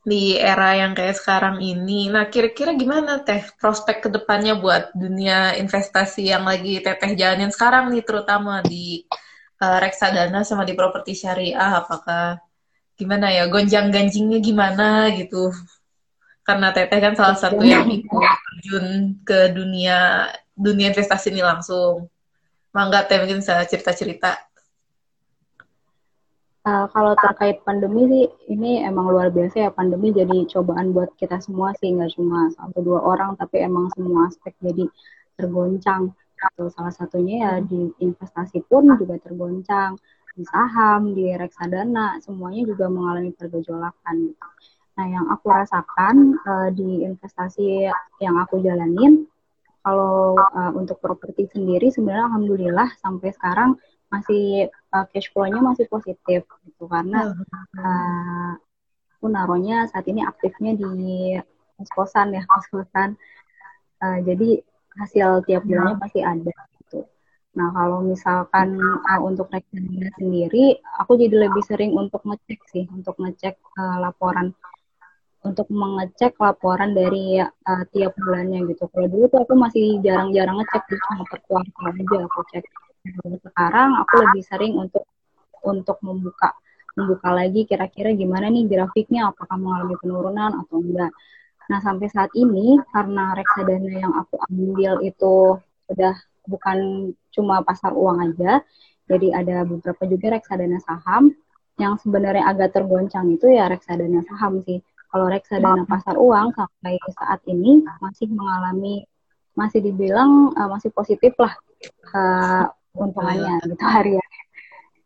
di 0.10 0.34
era 0.34 0.74
yang 0.74 0.98
kayak 0.98 1.22
sekarang 1.22 1.62
ini. 1.62 2.10
Nah, 2.10 2.26
kira-kira 2.34 2.74
gimana 2.74 3.22
teh 3.22 3.46
prospek 3.62 3.98
ke 4.06 4.10
depannya 4.10 4.58
buat 4.58 4.90
dunia 4.98 5.54
investasi 5.62 6.34
yang 6.34 6.50
lagi 6.50 6.82
teteh 6.82 7.14
jalanin 7.14 7.54
sekarang 7.54 7.94
nih, 7.94 8.02
terutama 8.02 8.66
di 8.66 9.06
uh, 9.62 9.78
reksadana 9.78 10.42
sama 10.42 10.66
di 10.66 10.74
properti 10.74 11.14
syariah, 11.14 11.78
apakah 11.86 12.42
gimana 12.98 13.30
ya 13.30 13.46
gonjang-ganjingnya 13.46 14.42
gimana 14.42 15.14
gitu? 15.14 15.54
karena 16.50 16.74
Teteh 16.74 16.98
kan 16.98 17.14
salah 17.14 17.38
satu 17.38 17.62
yang 17.62 17.86
ikut 17.86 18.26
terjun 18.26 18.86
ke 19.22 19.54
dunia 19.54 20.26
dunia 20.58 20.90
investasi 20.90 21.30
ini 21.30 21.46
langsung. 21.46 22.10
Mangga 22.74 23.06
Teh 23.06 23.22
mungkin 23.22 23.46
bisa 23.46 23.62
cerita-cerita. 23.70 24.49
Uh, 26.70 26.86
kalau 26.94 27.18
terkait 27.18 27.66
pandemi 27.66 28.06
sih, 28.06 28.26
ini 28.54 28.86
emang 28.86 29.10
luar 29.10 29.34
biasa 29.34 29.56
ya 29.58 29.70
pandemi 29.74 30.14
jadi 30.14 30.46
cobaan 30.54 30.94
buat 30.94 31.10
kita 31.18 31.42
semua 31.42 31.74
sih, 31.82 31.90
nggak 31.90 32.14
cuma 32.14 32.54
satu 32.54 32.86
dua 32.86 33.02
orang, 33.10 33.34
tapi 33.42 33.66
emang 33.66 33.90
semua 33.98 34.30
aspek 34.30 34.54
jadi 34.62 34.86
tergoncang. 35.34 36.14
Atau 36.38 36.70
salah 36.70 36.94
satunya 36.94 37.36
ya 37.42 37.54
di 37.66 37.90
investasi 38.06 38.62
pun 38.70 38.86
juga 39.02 39.18
tergoncang, 39.18 39.98
di 40.38 40.46
saham, 40.46 41.18
di 41.18 41.34
reksadana, 41.34 42.22
semuanya 42.22 42.70
juga 42.70 42.86
mengalami 42.86 43.34
pergejolakan. 43.34 44.16
Gitu. 44.30 44.48
Nah, 44.94 45.06
yang 45.10 45.26
aku 45.34 45.50
rasakan 45.50 46.38
uh, 46.46 46.70
di 46.70 47.02
investasi 47.02 47.90
yang 48.22 48.36
aku 48.38 48.62
jalanin, 48.62 49.26
kalau 49.82 50.38
uh, 50.38 50.72
untuk 50.78 51.02
properti 51.02 51.50
sendiri 51.50 51.90
sebenarnya 51.90 52.30
alhamdulillah 52.30 52.94
sampai 53.02 53.34
sekarang 53.34 53.74
masih 54.10 54.70
uh, 54.94 55.06
cash 55.14 55.30
flow-nya 55.32 55.62
masih 55.62 55.86
positif 55.86 56.42
gitu 56.66 56.84
karena 56.90 57.34
uh, 57.78 58.52
aku 59.18 59.26
naruhnya 59.30 59.86
saat 59.90 60.06
ini 60.10 60.26
aktifnya 60.26 60.74
di 60.74 61.38
kos-kosan 61.78 62.36
ya 62.36 62.44
kos-kosan. 62.50 63.16
Uh, 64.00 64.20
jadi 64.24 64.64
hasil 65.00 65.44
tiap 65.48 65.64
bulannya 65.68 65.96
pasti 66.02 66.20
ada 66.24 66.52
gitu. 66.82 67.06
Nah, 67.56 67.70
kalau 67.76 68.00
misalkan 68.04 68.80
uh, 68.80 69.22
untuk 69.22 69.52
reksadana 69.52 70.10
sendiri, 70.18 70.80
aku 71.00 71.20
jadi 71.20 71.48
lebih 71.48 71.64
sering 71.68 71.92
untuk 71.96 72.24
ngecek 72.24 72.60
sih, 72.72 72.86
untuk 72.92 73.16
ngecek 73.20 73.60
uh, 73.78 73.98
laporan 74.04 74.56
untuk 75.40 75.72
mengecek 75.72 76.36
laporan 76.36 76.92
dari 76.92 77.40
uh, 77.40 77.84
tiap 77.96 78.12
bulannya 78.20 78.68
gitu. 78.76 78.92
Kalau 78.92 79.08
dulu 79.08 79.26
tuh 79.32 79.40
aku 79.48 79.54
masih 79.56 80.04
jarang-jarang 80.04 80.60
ngecek, 80.60 80.84
cuma 81.00 81.24
per 81.32 81.40
kuartal 81.48 81.96
aja 81.96 82.18
aku 82.28 82.40
cek. 82.52 82.66
Sekarang 83.44 84.00
aku 84.00 84.14
lebih 84.24 84.44
sering 84.44 84.74
untuk 84.76 85.08
untuk 85.64 85.98
membuka 86.04 86.56
membuka 86.96 87.32
lagi 87.32 87.64
kira-kira 87.64 88.12
gimana 88.12 88.52
nih 88.52 88.68
grafiknya, 88.68 89.32
apakah 89.32 89.56
mengalami 89.56 89.96
penurunan 90.00 90.52
atau 90.66 90.84
enggak. 90.84 91.12
Nah 91.70 91.80
sampai 91.80 92.08
saat 92.12 92.32
ini 92.36 92.82
karena 92.92 93.38
reksadana 93.38 93.92
yang 93.94 94.14
aku 94.18 94.36
ambil 94.50 95.00
itu 95.06 95.60
sudah 95.88 96.16
bukan 96.50 97.12
cuma 97.32 97.62
pasar 97.62 97.94
uang 97.94 98.26
aja, 98.26 98.60
jadi 99.06 99.28
ada 99.42 99.64
beberapa 99.64 100.04
juga 100.06 100.38
reksadana 100.38 100.82
saham 100.82 101.32
yang 101.80 101.96
sebenarnya 101.96 102.46
agak 102.46 102.76
tergoncang 102.76 103.32
itu 103.32 103.48
ya 103.50 103.72
reksadana 103.72 104.20
saham 104.28 104.60
sih 104.68 104.84
kalau 105.10 105.32
reksadana 105.32 105.88
pasar 105.88 106.20
uang 106.20 106.54
sampai 106.54 107.00
saat 107.16 107.42
ini 107.50 107.82
masih 108.04 108.28
mengalami 108.30 109.08
masih 109.58 109.80
dibilang 109.82 110.54
uh, 110.54 110.70
masih 110.70 110.92
positif 110.94 111.34
lah 111.40 111.56
uh, 112.14 112.68
untungannya 113.00 113.64
gitu 113.64 113.86
harian. 113.88 114.30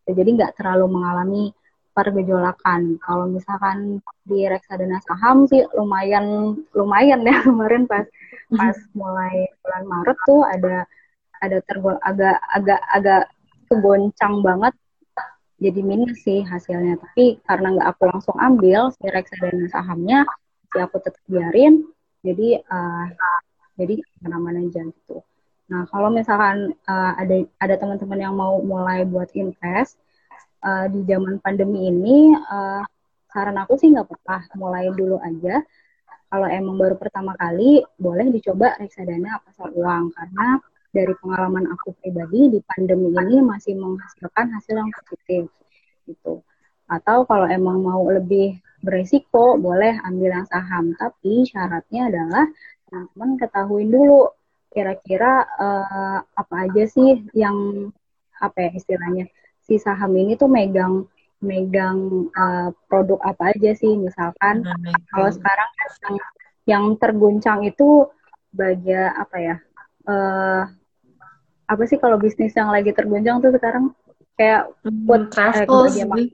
Jadi 0.04 0.30
nggak 0.36 0.60
terlalu 0.60 0.86
mengalami 0.92 1.44
pergejolakan. 1.94 2.98
Kalau 3.00 3.30
misalkan 3.30 4.02
di 4.26 4.50
reksadana 4.50 5.00
saham 5.06 5.46
sih 5.46 5.62
lumayan 5.78 6.58
lumayan 6.74 7.22
ya 7.24 7.38
kemarin 7.46 7.86
pas 7.86 8.04
pas 8.54 8.76
mulai 9.00 9.48
bulan 9.62 9.84
Maret 9.86 10.18
tuh 10.26 10.42
ada 10.44 10.76
ada 11.40 11.58
tergol 11.70 11.96
agak 12.02 12.42
agak 12.52 12.82
agak 12.92 13.24
kegoncang 13.70 14.42
banget. 14.42 14.74
Jadi 15.64 15.80
minus 15.80 16.20
sih 16.26 16.44
hasilnya. 16.44 17.00
Tapi 17.00 17.40
karena 17.46 17.78
nggak 17.80 17.88
aku 17.96 18.04
langsung 18.10 18.36
ambil 18.42 18.92
si 19.00 19.06
reksadana 19.08 19.70
sahamnya 19.72 20.28
si 20.74 20.78
aku 20.82 21.00
tetap 21.00 21.24
biarin. 21.30 21.88
Jadi 22.24 22.58
uh, 22.60 23.08
jadi 23.80 24.00
mana-mana 24.24 24.64
aja 24.64 24.84
gitu 24.86 25.24
nah 25.72 25.88
kalau 25.88 26.12
misalkan 26.12 26.76
uh, 26.86 27.14
ada 27.16 27.48
ada 27.60 27.76
teman-teman 27.80 28.20
yang 28.20 28.36
mau 28.36 28.60
mulai 28.60 29.08
buat 29.08 29.32
invest 29.34 29.96
uh, 30.62 30.92
di 30.92 31.08
zaman 31.08 31.40
pandemi 31.40 31.88
ini 31.88 32.36
uh, 32.36 32.84
saran 33.32 33.58
aku 33.58 33.80
sih 33.80 33.90
nggak 33.90 34.06
apa-apa 34.06 34.54
mulai 34.60 34.92
dulu 34.92 35.18
aja 35.24 35.64
kalau 36.34 36.50
emang 36.50 36.82
baru 36.82 36.98
pertama 36.98 37.38
kali 37.38 37.86
boleh 38.02 38.34
dicoba 38.34 38.74
reksadana 38.82 39.38
pasar 39.46 39.70
uang 39.70 40.10
karena 40.18 40.58
dari 40.94 41.14
pengalaman 41.18 41.70
aku 41.74 41.94
pribadi 41.98 42.54
di 42.54 42.60
pandemi 42.66 43.10
ini 43.14 43.42
masih 43.42 43.74
menghasilkan 43.78 44.50
hasil 44.54 44.78
yang 44.78 44.90
positif 44.94 45.50
gitu. 46.06 46.46
Atau 46.86 47.26
kalau 47.26 47.50
emang 47.50 47.82
mau 47.82 48.06
lebih 48.10 48.58
beresiko 48.82 49.62
boleh 49.62 49.98
ambil 50.06 50.42
yang 50.42 50.48
saham 50.50 50.98
tapi 50.98 51.46
syaratnya 51.50 52.10
adalah 52.14 52.46
teman-teman 52.90 53.30
ketahuin 53.42 53.90
dulu 53.90 54.30
kira-kira 54.74 55.46
uh, 55.62 56.20
apa 56.26 56.56
aja 56.68 56.84
sih 56.90 57.22
yang 57.38 57.88
apa 58.42 58.68
ya 58.68 58.70
istilahnya 58.74 59.30
si 59.64 59.80
saham 59.80 60.12
ini 60.18 60.36
tuh 60.36 60.50
megang 60.50 61.08
megang 61.40 62.28
uh, 62.34 62.74
produk 62.90 63.22
apa 63.22 63.54
aja 63.54 63.78
sih? 63.78 63.94
Misalkan 63.94 64.66
hmm. 64.66 65.14
kalau 65.14 65.30
sekarang 65.30 65.70
kan 65.78 65.90
yang, 66.02 66.18
yang 66.66 66.84
terguncang 66.98 67.60
itu 67.68 68.10
bagian 68.54 69.14
apa 69.18 69.38
ya 69.38 69.56
uh, 70.10 70.64
apa 71.70 71.84
sih 71.90 71.98
kalau 71.98 72.18
bisnis 72.18 72.54
yang 72.58 72.74
lagi 72.74 72.92
terguncang 72.92 73.40
tuh 73.40 73.54
sekarang? 73.54 73.94
Kayak 74.34 74.74
buat 75.06 75.30
hmm, 75.30 75.34
travel 75.36 75.82
eh, 75.94 76.28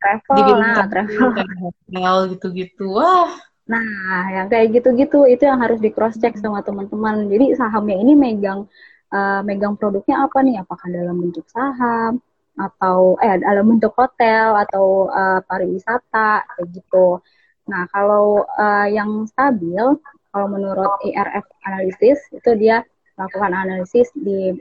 travel 0.00 0.56
nah 0.56 0.88
travel. 0.88 1.28
hotel 1.60 2.14
gitu-gitu. 2.32 2.88
Wah 2.88 3.47
nah 3.68 4.24
yang 4.32 4.46
kayak 4.48 4.72
gitu-gitu 4.80 5.28
itu 5.28 5.44
yang 5.44 5.60
harus 5.60 5.76
di 5.78 5.92
cross 5.92 6.16
check 6.16 6.34
sama 6.40 6.64
teman-teman. 6.64 7.28
Jadi 7.28 7.52
sahamnya 7.52 7.96
ini 8.00 8.16
megang 8.16 8.64
uh, 9.12 9.40
megang 9.44 9.76
produknya 9.76 10.24
apa 10.24 10.38
nih? 10.40 10.64
Apakah 10.64 10.88
dalam 10.88 11.16
bentuk 11.20 11.44
saham 11.52 12.24
atau 12.58 13.14
eh 13.22 13.38
dalam 13.38 13.64
bentuk 13.76 13.94
hotel 13.94 14.56
atau 14.66 15.06
uh, 15.12 15.38
pariwisata 15.46 16.42
kayak 16.42 16.66
gitu. 16.74 17.22
Nah, 17.68 17.84
kalau 17.92 18.48
uh, 18.58 18.88
yang 18.88 19.28
stabil 19.28 19.84
kalau 20.32 20.46
menurut 20.48 20.90
IRF 21.04 21.46
analisis 21.64 22.18
itu 22.32 22.50
dia 22.58 22.84
melakukan 23.16 23.52
analisis 23.52 24.08
di 24.14 24.54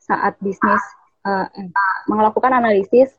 saat 0.00 0.34
bisnis 0.42 0.82
uh, 1.28 1.46
eh, 1.46 1.68
melakukan 2.08 2.50
analisis 2.50 3.12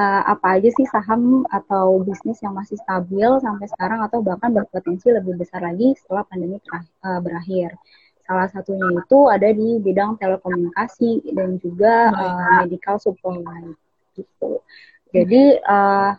uh, 0.00 0.22
apa 0.24 0.56
aja 0.56 0.68
sih 0.72 0.86
saham 0.88 1.44
atau 1.52 2.00
bisnis 2.00 2.40
yang 2.40 2.56
masih 2.56 2.80
stabil 2.80 3.28
sampai 3.44 3.66
sekarang 3.68 4.00
atau 4.00 4.24
bahkan 4.24 4.50
berpotensi 4.56 5.12
lebih 5.12 5.36
besar 5.36 5.60
lagi 5.60 5.92
setelah 6.00 6.24
pandemi 6.24 6.56
uh, 6.72 7.20
berakhir. 7.20 7.76
Salah 8.24 8.48
satunya 8.48 8.86
itu 8.94 9.18
ada 9.26 9.48
di 9.50 9.82
bidang 9.82 10.16
telekomunikasi 10.16 11.34
dan 11.34 11.58
juga 11.58 12.14
uh, 12.14 12.64
medical 12.64 12.96
supply 12.96 13.74
gitu. 14.16 14.62
Jadi 15.10 15.58
uh, 15.66 16.14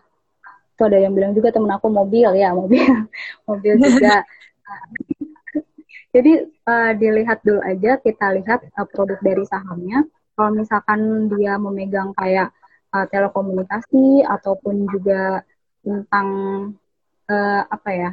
tuh 0.76 0.86
ada 0.92 1.00
yang 1.00 1.16
bilang 1.16 1.32
juga 1.32 1.56
temen 1.56 1.72
aku 1.72 1.88
mobil 1.88 2.30
ya 2.36 2.52
mobil 2.54 2.84
mobil 3.50 3.74
juga. 3.80 4.22
Jadi 6.12 6.44
uh, 6.68 6.92
dilihat 7.00 7.40
dulu 7.48 7.64
aja 7.64 7.96
kita 8.04 8.36
lihat 8.36 8.60
uh, 8.76 8.88
produk 8.92 9.16
dari 9.24 9.48
sahamnya. 9.48 10.04
Kalau 10.36 10.52
misalkan 10.52 11.32
dia 11.32 11.56
memegang 11.56 12.12
kayak 12.20 12.52
uh, 12.96 13.06
telekomunikasi 13.10 14.24
ataupun 14.28 14.88
juga 14.92 15.44
tentang 15.82 16.28
uh, 17.32 17.62
apa 17.68 17.90
ya 17.90 18.12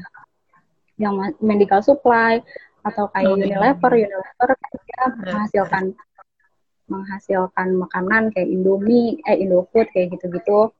yang 0.98 1.14
medical 1.38 1.78
supply 1.84 2.42
atau 2.82 3.06
kayak 3.14 3.28
oh, 3.28 3.36
iya. 3.38 3.44
Unilever, 3.54 3.92
Unilever 3.94 4.50
dia 4.58 5.02
menghasilkan 5.14 5.84
menghasilkan 6.88 7.68
makanan 7.76 8.32
kayak 8.32 8.48
Indomie, 8.48 9.20
eh 9.28 9.36
Indofood 9.38 9.92
kayak 9.92 10.16
gitu-gitu. 10.16 10.72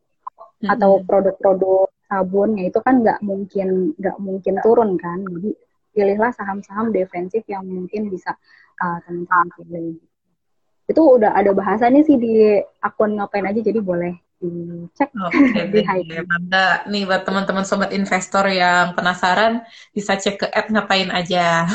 Hmm. 0.59 0.75
atau 0.75 0.99
produk-produk 1.07 1.87
sabun 2.11 2.59
ya 2.59 2.67
itu 2.67 2.83
kan 2.83 2.99
nggak 2.99 3.23
mungkin 3.23 3.95
nggak 3.95 4.19
mungkin 4.19 4.59
turun 4.59 4.99
kan. 4.99 5.23
Jadi 5.23 5.55
pilihlah 5.95 6.35
saham-saham 6.35 6.91
defensif 6.91 7.47
yang 7.47 7.63
mungkin 7.63 8.11
bisa 8.11 8.35
uh, 8.83 8.99
teman-teman 9.07 9.47
pilih 9.55 10.03
itu 10.89 11.03
udah 11.05 11.37
ada 11.37 11.53
bahasanya 11.53 12.01
sih 12.03 12.17
di 12.17 12.57
akun 12.81 13.21
ngapain 13.21 13.45
aja 13.45 13.61
jadi 13.61 13.81
boleh 13.85 14.17
dicek 14.39 15.11
okay, 15.19 15.67
di 15.75 15.83
ya. 15.83 16.23
Nih 16.87 17.03
buat 17.05 17.27
teman-teman 17.27 17.67
sobat 17.67 17.91
investor 17.91 18.47
yang 18.49 18.95
penasaran 18.95 19.67
bisa 19.91 20.15
cek 20.17 20.37
ke 20.41 20.47
app 20.49 20.71
ngapain 20.71 21.11
aja. 21.11 21.67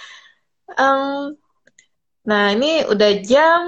um, 0.82 1.34
nah 2.22 2.54
ini 2.54 2.86
udah 2.86 3.12
jam 3.20 3.62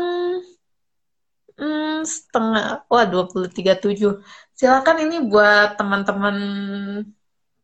hmm, 1.59 2.07
setengah, 2.07 2.87
wah 2.87 3.05
23.7. 3.05 4.23
Silakan 4.55 4.99
ini 5.05 5.27
buat 5.27 5.77
teman-teman 5.77 6.37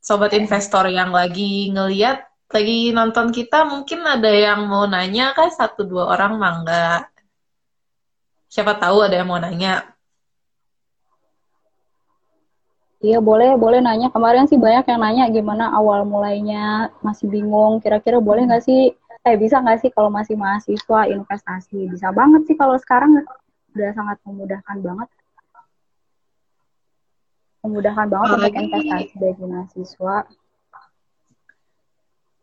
sobat 0.03 0.35
investor 0.35 0.91
yang 0.91 1.15
lagi 1.15 1.71
ngeliat, 1.71 2.27
lagi 2.47 2.95
nonton 2.95 3.35
kita, 3.35 3.67
mungkin 3.67 4.07
ada 4.07 4.31
yang 4.31 4.71
mau 4.71 4.87
nanya 4.87 5.35
kan 5.35 5.51
satu 5.51 5.83
dua 5.83 6.15
orang 6.15 6.39
mangga. 6.39 7.11
Siapa 8.47 8.79
tahu 8.79 9.03
ada 9.03 9.19
yang 9.19 9.29
mau 9.29 9.43
nanya. 9.43 9.97
Iya 13.03 13.21
boleh, 13.21 13.59
boleh 13.61 13.85
nanya. 13.85 14.09
Kemarin 14.09 14.49
sih 14.49 14.57
banyak 14.57 14.89
yang 14.89 15.01
nanya 15.03 15.25
gimana 15.29 15.69
awal 15.75 16.09
mulainya 16.09 16.89
masih 17.05 17.29
bingung. 17.29 17.83
Kira-kira 17.83 18.23
boleh 18.23 18.49
nggak 18.49 18.65
sih? 18.65 18.95
Eh 19.27 19.37
bisa 19.37 19.61
nggak 19.61 19.83
sih 19.85 19.91
kalau 19.93 20.09
masih 20.09 20.39
mahasiswa 20.39 21.01
investasi? 21.11 21.93
Bisa 21.93 22.15
banget 22.15 22.47
sih 22.49 22.57
kalau 22.57 22.79
sekarang 22.79 23.21
udah 23.77 23.91
sangat 23.93 24.17
memudahkan 24.25 24.77
banget. 24.81 25.09
Memudahkan 27.67 28.07
banget 28.07 28.29
untuk 28.33 28.55
investasi 28.55 29.15
bagi 29.19 29.45
mahasiswa. 29.45 30.17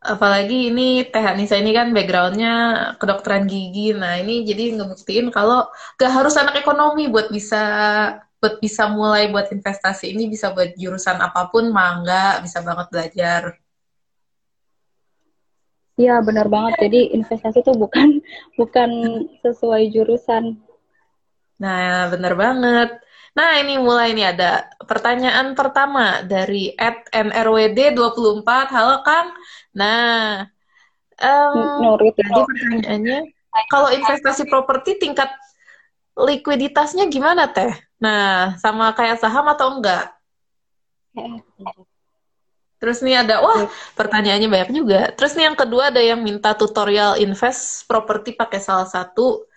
Apalagi 0.03 0.67
ini 0.67 1.07
Teh 1.07 1.23
Anissa 1.23 1.55
ini 1.55 1.71
kan 1.71 1.95
backgroundnya 1.95 2.53
kedokteran 2.99 3.47
gigi. 3.47 3.95
Nah 3.95 4.19
ini 4.19 4.43
jadi 4.43 4.75
ngebuktiin 4.75 5.31
kalau 5.31 5.71
gak 5.95 6.11
harus 6.11 6.35
anak 6.35 6.59
ekonomi 6.59 7.07
buat 7.07 7.31
bisa 7.31 7.63
buat 8.43 8.59
bisa 8.59 8.91
mulai 8.91 9.31
buat 9.31 9.47
investasi 9.55 10.11
ini 10.11 10.27
bisa 10.27 10.51
buat 10.51 10.75
jurusan 10.75 11.23
apa 11.23 11.47
pun 11.47 11.71
mangga 11.71 12.43
bisa 12.43 12.59
banget 12.59 12.87
belajar. 12.91 13.41
Iya 15.95 16.19
benar 16.19 16.51
banget. 16.51 16.83
Jadi 16.83 16.99
investasi 17.15 17.63
itu 17.63 17.71
bukan 17.71 18.19
bukan 18.59 18.89
sesuai 19.39 19.87
jurusan. 19.95 20.59
Nah 21.63 22.11
benar 22.11 22.33
banget. 22.35 22.89
Nah 23.33 23.57
ini 23.57 23.81
mulai 23.81 24.13
nih 24.13 24.35
ada 24.35 24.69
pertanyaan 24.83 25.57
pertama 25.57 26.21
dari 26.21 26.69
at 26.77 27.09
nrwd 27.09 27.97
24 27.97 28.75
halo 28.75 29.01
Kang. 29.01 29.33
Nah 29.73 30.47
um, 31.17 31.97
jadi 31.99 32.41
pertanyaannya 32.45 33.19
kalau 33.69 33.89
investasi 33.93 34.49
properti 34.49 34.97
tingkat 34.97 35.29
likuiditasnya 36.17 37.09
gimana 37.09 37.49
teh? 37.49 37.73
Nah, 38.01 38.57
sama 38.59 38.93
kayak 38.93 39.21
saham 39.21 39.45
atau 39.49 39.79
enggak? 39.79 40.13
Terus 42.77 42.99
nih 42.99 43.23
ada, 43.23 43.39
wah 43.39 43.71
pertanyaannya 43.95 44.49
banyak 44.51 44.69
juga. 44.75 45.01
Terus 45.15 45.39
nih 45.39 45.47
yang 45.47 45.57
kedua 45.57 45.89
ada 45.89 46.03
yang 46.03 46.19
minta 46.19 46.51
tutorial 46.51 47.15
invest 47.15 47.87
properti 47.87 48.35
pakai 48.35 48.59
salah 48.59 48.89
satu, 48.89 49.47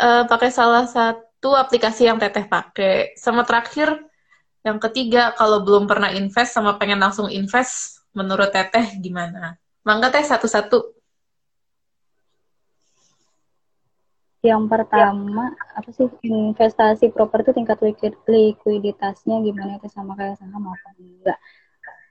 uh, 0.00 0.24
pakai 0.24 0.48
salah 0.48 0.88
satu 0.88 1.52
aplikasi 1.52 2.08
yang 2.08 2.16
teteh 2.16 2.48
pakai. 2.48 3.12
Sama 3.20 3.44
terakhir, 3.44 3.92
yang 4.64 4.80
ketiga 4.80 5.36
kalau 5.36 5.60
belum 5.60 5.84
pernah 5.84 6.08
invest 6.16 6.56
sama 6.56 6.80
pengen 6.80 7.04
langsung 7.04 7.28
invest, 7.28 7.99
menurut 8.16 8.50
teteh 8.50 8.98
gimana? 8.98 9.56
Mangga 9.86 10.12
teh 10.12 10.24
satu-satu. 10.24 11.00
Yang 14.40 14.72
pertama 14.72 15.52
ya. 15.52 15.76
apa 15.76 15.88
sih 15.92 16.08
investasi 16.24 17.12
properti 17.12 17.52
tingkat 17.52 17.76
likuiditasnya 18.24 19.36
gimana 19.44 19.76
itu 19.76 19.88
sama 19.92 20.16
kayak 20.16 20.40
saham 20.40 20.64
apa 20.64 20.88
enggak? 20.96 21.38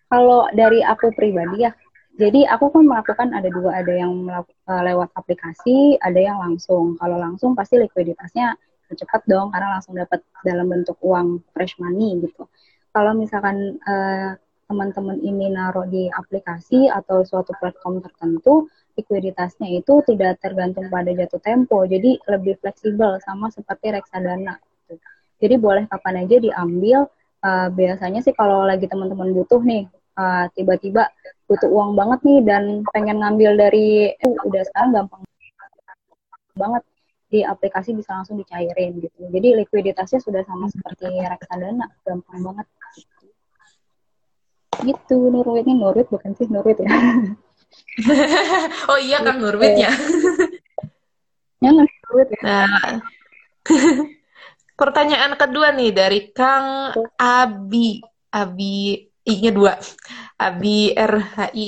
Kalau 0.10 0.46
dari 0.54 0.86
aku 0.86 1.10
pribadi 1.14 1.66
ya, 1.66 1.74
jadi 2.18 2.46
aku 2.54 2.70
kan 2.70 2.86
melakukan 2.86 3.34
ada 3.34 3.50
dua, 3.50 3.82
ada 3.82 3.94
yang 3.94 4.14
eh, 4.30 4.82
lewat 4.94 5.10
aplikasi, 5.18 5.98
ada 6.02 6.20
yang 6.22 6.38
langsung. 6.38 6.98
Kalau 7.02 7.18
langsung 7.18 7.58
pasti 7.58 7.82
likuiditasnya 7.82 8.54
cepat 8.90 9.22
dong 9.30 9.54
karena 9.54 9.78
langsung 9.78 9.94
dapat 9.94 10.22
dalam 10.42 10.66
bentuk 10.66 10.98
uang 11.02 11.46
fresh 11.54 11.78
money 11.78 12.18
gitu. 12.26 12.50
Kalau 12.90 13.14
misalkan 13.14 13.78
uh, 13.86 14.34
teman-teman 14.70 15.18
ini 15.26 15.50
naruh 15.50 15.90
di 15.90 16.06
aplikasi 16.14 16.86
atau 16.94 17.26
suatu 17.26 17.58
platform 17.58 18.06
tertentu, 18.06 18.70
likuiditasnya 18.94 19.82
itu 19.82 20.06
tidak 20.06 20.38
tergantung 20.46 20.86
pada 20.94 21.10
jatuh 21.10 21.42
tempo, 21.42 21.82
jadi 21.90 22.22
lebih 22.30 22.62
fleksibel 22.62 23.18
sama 23.26 23.50
seperti 23.50 23.98
reksadana. 23.98 24.62
Gitu. 24.86 25.02
Jadi 25.42 25.56
boleh 25.58 25.90
kapan 25.90 26.24
aja 26.24 26.38
diambil. 26.38 27.10
Uh, 27.40 27.72
biasanya 27.72 28.20
sih 28.20 28.36
kalau 28.36 28.68
lagi 28.68 28.86
teman-teman 28.86 29.32
butuh 29.34 29.64
nih, 29.64 29.90
uh, 30.20 30.46
tiba-tiba 30.54 31.10
butuh 31.50 31.72
uang 31.72 31.96
banget 31.98 32.20
nih 32.28 32.40
dan 32.46 32.64
pengen 32.94 33.24
ngambil 33.24 33.58
dari, 33.58 34.14
uh, 34.22 34.38
udah 34.46 34.62
sekarang 34.70 34.92
gampang 34.94 35.24
banget 36.54 36.84
di 37.32 37.40
aplikasi 37.48 37.96
bisa 37.96 38.12
langsung 38.22 38.38
dicairin 38.38 39.00
gitu. 39.00 39.32
Jadi 39.32 39.66
likuiditasnya 39.66 40.20
sudah 40.20 40.44
sama 40.46 40.68
seperti 40.70 41.10
reksadana, 41.26 41.88
gampang 42.04 42.40
banget. 42.44 42.68
gitu 43.00 43.19
Nurwit. 44.84 45.66
Ini 45.66 45.74
Nurwit 45.76 46.08
bukan 46.08 46.32
sih 46.36 46.48
Nurwit 46.48 46.80
ya. 46.82 46.90
Oh 48.90 48.98
iya 48.98 49.22
Kang 49.22 49.38
Nurwit 49.44 49.78
ya 49.78 49.92
Nurwit 51.62 52.30
ya. 52.34 52.42
Nah. 52.42 52.98
Pertanyaan 54.80 55.36
kedua 55.36 55.76
nih 55.76 55.92
dari 55.92 56.20
Kang 56.32 56.96
Abi. 57.20 58.02
Abi 58.30 59.06
I-nya 59.26 59.52
dua. 59.52 59.74
Abi 60.40 60.94
RHI 60.96 61.68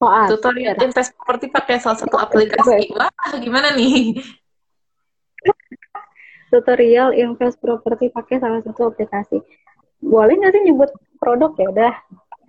oh, 0.00 0.26
tutorial 0.28 0.76
invest 0.80 1.12
properti 1.16 1.46
pakai 1.50 1.76
salah 1.80 1.98
satu 1.98 2.16
aplikasi. 2.16 2.92
Wah 2.94 3.32
gimana 3.38 3.74
nih? 3.74 4.16
Tutorial 6.50 7.18
invest 7.18 7.58
properti 7.58 8.08
pakai 8.14 8.38
salah 8.38 8.60
satu 8.62 8.94
aplikasi. 8.94 9.42
Boleh 10.00 10.38
nggak 10.38 10.52
sih 10.54 10.62
nyebut 10.70 10.90
produk 11.26 11.50
ya 11.58 11.66
udah? 11.74 11.92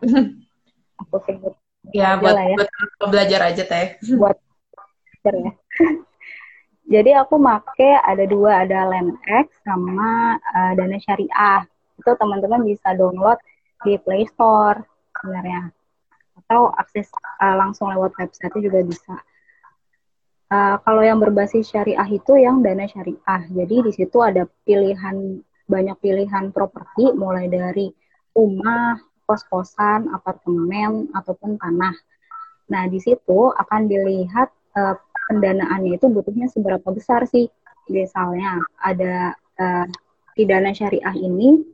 Aku 1.01 1.17
sebut. 1.25 1.53
Ya 1.89 2.13
buat, 2.21 2.37
ya. 2.37 2.57
buat 3.01 3.09
belajar 3.09 3.39
aja 3.49 3.63
teh. 3.65 3.97
Buat 4.21 4.37
belajar 4.37 5.33
ya. 5.33 5.51
Jadi 6.93 7.11
aku 7.19 7.35
make 7.35 7.99
ada 7.99 8.23
dua, 8.23 8.63
ada 8.63 8.87
LendX 8.87 9.51
sama 9.65 10.39
uh, 10.39 10.71
Dana 10.71 10.95
Syariah. 11.03 11.67
Itu 11.99 12.15
teman-teman 12.15 12.63
bisa 12.63 12.95
download 12.95 13.35
di 13.83 13.99
Play 13.99 14.23
Store 14.31 14.79
sebenarnya. 15.19 15.67
Atau 16.39 16.71
akses 16.71 17.11
uh, 17.43 17.55
langsung 17.59 17.91
lewat 17.91 18.15
website 18.15 18.55
juga 18.55 18.87
bisa. 18.87 19.19
Uh, 20.47 20.79
kalau 20.87 21.03
yang 21.03 21.19
berbasis 21.19 21.67
syariah 21.67 22.07
itu 22.07 22.39
yang 22.39 22.63
dana 22.63 22.87
syariah. 22.87 23.41
Jadi 23.51 23.75
di 23.83 23.91
situ 23.91 24.23
ada 24.23 24.47
pilihan 24.63 25.43
banyak 25.67 25.97
pilihan 25.99 26.55
properti 26.55 27.11
mulai 27.11 27.51
dari 27.51 27.91
rumah, 28.37 29.01
kos-kosan, 29.25 30.13
apartemen 30.13 31.09
ataupun 31.17 31.57
tanah. 31.57 31.97
Nah, 32.69 32.83
di 32.85 33.01
situ 33.01 33.49
akan 33.49 33.89
dilihat 33.89 34.53
uh, 34.77 34.95
pendanaannya 35.27 35.97
itu 35.97 36.05
butuhnya 36.05 36.47
seberapa 36.53 36.85
besar 36.93 37.25
sih. 37.25 37.49
Misalnya 37.89 38.61
ada 38.77 39.33
uh, 39.57 39.85
di 40.37 40.45
dana 40.45 40.69
syariah 40.69 41.17
ini 41.17 41.65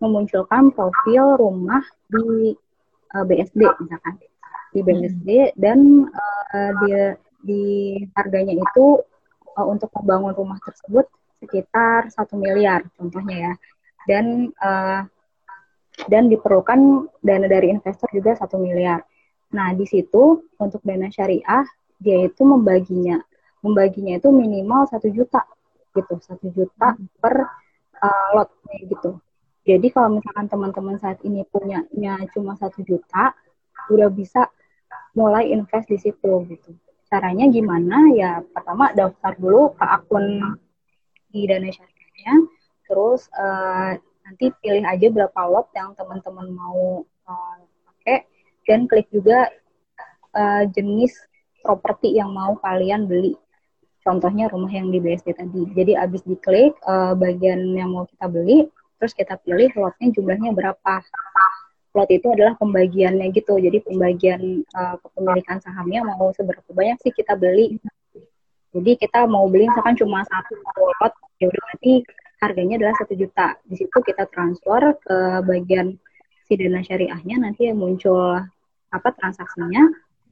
memunculkan 0.00 0.72
profil 0.76 1.40
rumah 1.40 1.80
di 2.08 2.52
uh, 3.16 3.24
BSD 3.24 3.60
misalkan 3.80 4.14
di 4.70 4.80
BSD 4.80 5.56
dan 5.60 6.08
uh, 6.08 6.72
dia 6.84 7.16
di 7.40 7.96
harganya 8.16 8.54
itu 8.56 9.00
uh, 9.56 9.66
untuk 9.66 9.92
membangun 10.00 10.32
rumah 10.36 10.58
tersebut 10.64 11.08
sekitar 11.40 12.08
satu 12.12 12.36
miliar 12.36 12.84
contohnya 12.96 13.36
ya 13.50 13.54
dan 14.08 14.52
uh, 14.60 15.04
dan 16.06 16.30
diperlukan 16.30 17.10
dana 17.20 17.46
dari 17.50 17.74
investor 17.74 18.08
juga 18.14 18.38
satu 18.38 18.56
miliar. 18.56 19.02
Nah 19.52 19.74
di 19.74 19.84
situ 19.84 20.46
untuk 20.56 20.80
dana 20.86 21.10
syariah 21.10 21.66
dia 22.00 22.24
itu 22.24 22.42
membaginya. 22.46 23.20
Membaginya 23.60 24.16
itu 24.16 24.32
minimal 24.32 24.88
satu 24.88 25.12
juta 25.12 25.44
gitu. 25.92 26.16
Satu 26.22 26.48
juta 26.48 26.96
per 27.20 27.44
uh, 28.00 28.28
lot 28.32 28.50
gitu. 28.88 29.20
Jadi 29.68 29.92
kalau 29.92 30.16
misalkan 30.16 30.48
teman-teman 30.48 30.96
saat 30.96 31.20
ini 31.20 31.44
punyanya 31.44 32.16
cuma 32.32 32.56
satu 32.56 32.80
juta 32.80 33.36
udah 33.92 34.08
bisa 34.08 34.48
mulai 35.12 35.52
invest 35.52 35.90
di 35.92 35.98
situ 36.00 36.32
gitu. 36.48 36.70
Caranya 37.10 37.50
gimana? 37.52 38.08
Ya 38.16 38.40
pertama 38.40 38.94
daftar 38.96 39.36
dulu 39.36 39.76
ke 39.76 39.84
akun 39.84 40.56
di 41.28 41.44
dana 41.44 41.68
syariahnya. 41.68 42.34
Terus 42.88 43.28
uh, 43.36 44.00
nanti 44.30 44.54
pilih 44.62 44.86
aja 44.86 45.06
berapa 45.10 45.40
lot 45.50 45.66
yang 45.74 45.90
teman-teman 45.98 46.46
mau 46.54 47.02
uh, 47.26 47.58
pakai 47.90 48.30
dan 48.70 48.86
klik 48.86 49.10
juga 49.10 49.50
uh, 50.38 50.62
jenis 50.70 51.10
properti 51.66 52.14
yang 52.14 52.30
mau 52.30 52.54
kalian 52.62 53.10
beli 53.10 53.34
contohnya 54.06 54.46
rumah 54.46 54.70
yang 54.70 54.94
di 54.94 55.02
BSD 55.02 55.34
tadi 55.34 55.66
jadi 55.74 56.06
abis 56.06 56.22
diklik 56.22 56.78
uh, 56.86 57.18
bagian 57.18 57.74
yang 57.74 57.90
mau 57.90 58.06
kita 58.06 58.30
beli 58.30 58.70
terus 59.02 59.10
kita 59.18 59.34
pilih 59.42 59.66
lotnya 59.74 60.14
jumlahnya 60.14 60.54
berapa 60.54 61.02
plot 61.90 62.10
itu 62.14 62.26
adalah 62.30 62.54
pembagiannya 62.58 63.34
gitu. 63.34 63.58
Jadi 63.58 63.82
pembagian 63.82 64.62
uh, 64.74 64.96
kepemilikan 65.02 65.58
sahamnya 65.58 66.06
mau 66.06 66.30
seberapa 66.34 66.70
banyak 66.70 67.02
sih 67.02 67.10
kita 67.10 67.34
beli. 67.34 67.78
Jadi 68.70 68.94
kita 69.02 69.26
mau 69.26 69.50
beli 69.50 69.66
misalkan 69.66 69.98
cuma 69.98 70.22
satu 70.22 70.54
lot, 71.02 71.12
ya 71.42 71.50
udah 71.50 71.62
berarti 71.66 72.06
harganya 72.40 72.80
adalah 72.80 72.96
satu 72.96 73.14
juta. 73.14 73.60
Di 73.62 73.76
situ 73.76 73.98
kita 74.00 74.24
transfer 74.32 74.96
ke 75.04 75.18
bagian 75.44 75.94
si 76.48 76.56
dana 76.56 76.80
syariahnya 76.82 77.36
nanti 77.38 77.68
yang 77.68 77.78
muncul 77.78 78.40
apa 78.90 79.08
transaksinya. 79.14 79.86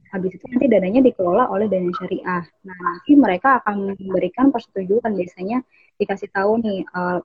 Habis 0.09 0.41
itu 0.41 0.45
nanti 0.49 0.65
dananya 0.65 1.05
dikelola 1.05 1.53
oleh 1.53 1.69
dana 1.69 1.93
syariah. 1.93 2.43
Nah 2.65 2.77
nanti 2.81 3.13
mereka 3.13 3.61
akan 3.61 3.93
memberikan 3.95 4.49
persetujuan 4.49 5.13
biasanya 5.13 5.61
dikasih 6.01 6.33
tahu 6.33 6.57
nih 6.65 6.81
uh, 6.97 7.21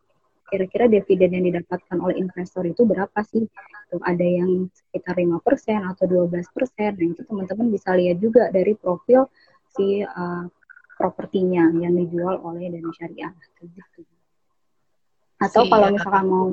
kira-kira 0.52 0.86
dividen 0.86 1.40
yang 1.40 1.44
didapatkan 1.48 1.96
oleh 1.98 2.20
investor 2.20 2.68
itu 2.68 2.84
berapa 2.84 3.18
sih? 3.24 3.48
Tuh, 3.88 4.00
ada 4.04 4.22
yang 4.22 4.68
sekitar 4.70 5.16
5% 5.16 5.40
atau 5.80 6.04
12%. 6.04 6.30
Nah, 6.30 7.06
itu 7.08 7.22
teman-teman 7.24 7.66
bisa 7.72 7.96
lihat 7.96 8.20
juga 8.20 8.52
dari 8.52 8.76
profil 8.76 9.26
si 9.72 10.04
uh, 10.04 10.44
propertinya 10.94 11.72
yang 11.74 11.96
dijual 11.96 12.38
oleh 12.44 12.68
dana 12.70 12.90
syariah. 12.94 13.32
Gitu. 13.58 14.13
Atau 15.40 15.66
si, 15.66 15.70
kalau 15.70 15.86
misalkan 15.90 16.26
mau 16.26 16.46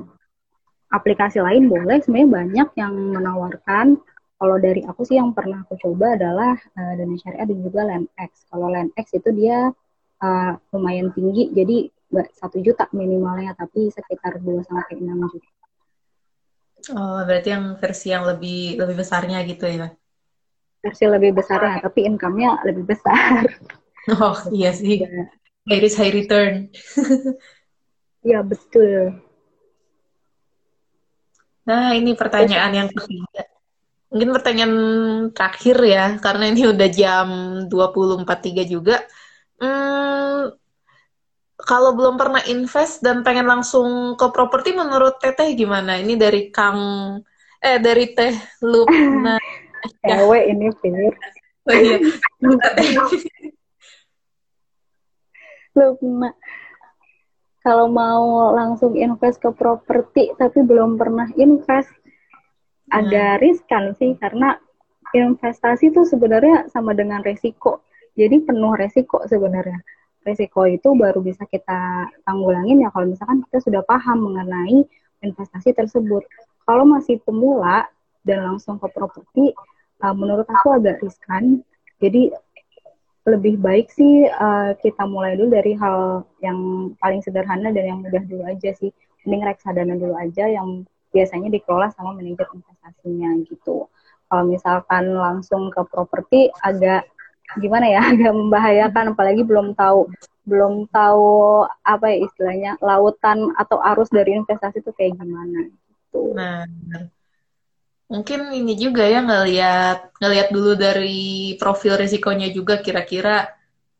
aplikasi 0.91 1.39
lain 1.39 1.71
boleh, 1.71 2.03
sebenarnya 2.03 2.29
banyak 2.29 2.69
yang 2.75 2.93
menawarkan 2.93 4.01
kalau 4.41 4.57
dari 4.57 4.81
aku 4.89 5.05
sih 5.05 5.21
yang 5.21 5.37
pernah 5.37 5.61
aku 5.61 5.77
coba 5.77 6.17
adalah 6.17 6.57
uh, 6.57 6.93
dana 6.97 7.13
syariah 7.13 7.45
dan 7.45 7.59
juga 7.61 7.81
LandX. 7.85 8.31
Kalau 8.49 8.67
LandX 8.73 9.05
itu 9.13 9.29
dia 9.37 9.69
uh, 10.17 10.51
lumayan 10.73 11.13
tinggi, 11.13 11.53
jadi 11.53 11.85
nggak 12.11 12.27
satu 12.35 12.57
juta 12.59 12.89
minimalnya 12.91 13.53
tapi 13.53 13.93
sekitar 13.93 14.41
2 14.41 14.65
sampai 14.65 14.97
enam 14.97 15.29
juta. 15.29 15.49
Oh, 16.89 17.21
berarti 17.21 17.53
yang 17.53 17.77
versi 17.77 18.09
yang 18.09 18.25
lebih 18.25 18.81
lebih 18.81 19.05
besarnya 19.05 19.45
gitu 19.45 19.69
ya? 19.69 19.93
Versi 20.81 21.05
lebih 21.05 21.37
besarnya, 21.37 21.77
tapi 21.85 22.09
income-nya 22.09 22.65
lebih 22.65 22.89
besar. 22.89 23.45
Oh, 24.09 24.33
iya 24.49 24.73
sih. 24.73 25.05
Ya. 25.05 25.29
High 25.69 25.77
risk, 25.85 26.01
high 26.01 26.09
return. 26.09 26.73
Iya, 28.21 28.39
betul. 28.45 29.17
Nah, 31.65 31.93
ini 31.93 32.13
pertanyaan 32.13 32.73
yang 32.73 32.89
ketiga. 32.89 33.45
Mungkin 34.11 34.29
pertanyaan 34.35 34.75
terakhir 35.31 35.77
ya, 35.87 36.05
karena 36.19 36.51
ini 36.51 36.67
udah 36.67 36.89
jam 36.91 37.27
20.43 37.71 38.67
juga. 38.67 38.99
Hmm, 39.61 40.51
kalau 41.61 41.93
belum 41.93 42.17
pernah 42.17 42.41
invest 42.49 43.05
dan 43.05 43.21
pengen 43.21 43.45
langsung 43.45 44.17
ke 44.17 44.25
properti 44.33 44.73
menurut 44.73 45.21
Teteh 45.21 45.53
gimana? 45.53 46.01
Ini 46.01 46.17
dari 46.17 46.49
Kang 46.49 46.81
eh 47.61 47.77
dari 47.77 48.09
Teh 48.17 48.33
Lupna. 48.65 49.37
Cewek 50.05 50.43
ini 50.49 50.67
Fir. 50.81 51.13
Oh 51.69 51.77
iya. 51.77 51.97
Lupna. 55.77 56.33
Kalau 57.61 57.85
mau 57.89 58.53
langsung 58.57 58.97
invest 58.97 59.37
ke 59.37 59.53
properti 59.53 60.33
tapi 60.37 60.65
belum 60.65 60.97
pernah 60.97 61.29
invest 61.37 61.89
hmm. 61.89 62.97
agak 62.97 63.45
riskan 63.45 63.93
sih 64.01 64.17
karena 64.17 64.57
investasi 65.13 65.93
itu 65.93 66.01
sebenarnya 66.07 66.69
sama 66.73 66.97
dengan 66.97 67.21
resiko. 67.21 67.85
Jadi 68.17 68.43
penuh 68.43 68.73
resiko 68.75 69.21
sebenarnya 69.29 69.79
risiko 70.21 70.69
itu 70.69 70.93
baru 70.93 71.19
bisa 71.21 71.45
kita 71.49 72.09
tanggulangin 72.25 72.85
ya 72.85 72.89
kalau 72.93 73.09
misalkan 73.09 73.41
kita 73.49 73.57
sudah 73.61 73.81
paham 73.85 74.21
mengenai 74.21 74.85
investasi 75.21 75.73
tersebut. 75.73 76.25
Kalau 76.65 76.85
masih 76.85 77.17
pemula 77.25 77.89
dan 78.21 78.45
langsung 78.45 78.77
ke 78.77 78.87
properti, 78.93 79.53
uh, 80.05 80.13
menurut 80.13 80.45
aku 80.45 80.77
agak 80.77 81.01
riskan. 81.01 81.65
Jadi 82.01 82.33
lebih 83.21 83.61
baik 83.61 83.93
sih 83.93 84.25
uh, 84.25 84.73
kita 84.81 85.05
mulai 85.05 85.37
dulu 85.37 85.53
dari 85.53 85.77
hal 85.77 86.25
yang 86.41 86.91
paling 86.97 87.21
sederhana 87.21 87.69
dan 87.69 87.85
yang 87.85 87.99
mudah 88.01 88.23
dulu 88.25 88.43
aja 88.49 88.73
sih. 88.73 88.89
Mending 89.25 89.45
reksadana 89.45 89.93
dulu 89.93 90.17
aja 90.17 90.49
yang 90.49 90.81
biasanya 91.13 91.53
dikelola 91.53 91.93
sama 91.93 92.17
manajer 92.17 92.49
investasinya 92.49 93.29
gitu. 93.45 93.85
Kalau 94.25 94.43
misalkan 94.47 95.13
langsung 95.13 95.69
ke 95.69 95.81
properti 95.85 96.49
agak 96.65 97.05
gimana 97.61 97.85
ya 97.85 98.01
agak 98.15 98.33
membahayakan 98.33 99.13
apalagi 99.13 99.43
belum 99.45 99.77
tahu 99.77 100.07
belum 100.41 100.89
tahu 100.89 101.61
apa 101.85 102.05
ya 102.09 102.17
istilahnya 102.25 102.71
lautan 102.81 103.53
atau 103.53 103.77
arus 103.93 104.09
dari 104.09 104.33
investasi 104.33 104.81
itu 104.81 104.89
kayak 104.97 105.19
gimana 105.21 105.69
gitu. 105.69 106.33
Nah, 106.33 106.65
mungkin 108.11 108.51
ini 108.51 108.75
juga 108.75 109.07
ya 109.07 109.23
ngelihat 109.23 110.19
ngelihat 110.19 110.47
dulu 110.51 110.75
dari 110.75 111.55
profil 111.55 111.95
risikonya 111.95 112.51
juga 112.51 112.83
kira-kira 112.83 113.47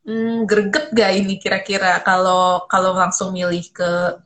hmm, 0.04 0.44
greget 0.44 0.92
gak 0.92 1.12
ini 1.16 1.40
kira-kira 1.40 2.04
kalau 2.04 2.68
kalau 2.68 2.92
langsung 2.92 3.32
milih 3.32 3.64
ke 3.72 4.20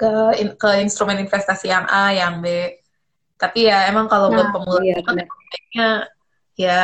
ke 0.00 0.12
ke 0.56 0.70
instrumen 0.80 1.20
investasi 1.20 1.68
yang 1.68 1.84
A, 1.88 2.12
yang 2.16 2.40
B. 2.40 2.76
Tapi 3.36 3.68
ya 3.68 3.88
emang 3.88 4.08
kalau 4.08 4.32
nah, 4.32 4.36
buat 4.36 4.48
pemula 4.52 4.80
iya, 4.80 4.96
kayaknya 5.04 5.88
ya 6.56 6.82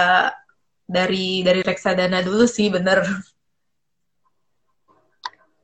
dari 0.85 1.45
dari 1.45 1.61
reksadana 1.65 2.21
dulu 2.21 2.45
sih 2.45 2.69
bener. 2.69 3.05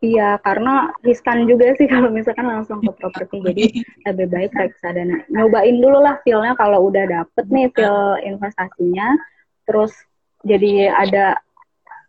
Iya, 0.03 0.35
karena 0.43 0.91
riskan 1.07 1.47
juga 1.47 1.71
sih 1.79 1.87
kalau 1.93 2.11
misalkan 2.11 2.51
langsung 2.51 2.83
ke 2.83 2.91
properti. 2.99 3.39
Jadi 3.39 3.65
lebih 4.11 4.27
baik 4.35 4.53
reksadana. 4.53 5.23
Nyobain 5.31 5.79
dulu 5.79 6.03
lah 6.03 6.19
feel-nya 6.27 6.59
kalau 6.59 6.91
udah 6.91 7.07
dapet 7.07 7.45
nih 7.47 7.71
feel 7.71 8.19
investasinya, 8.27 9.15
terus 9.63 9.95
jadi 10.43 10.91
ada 10.91 11.39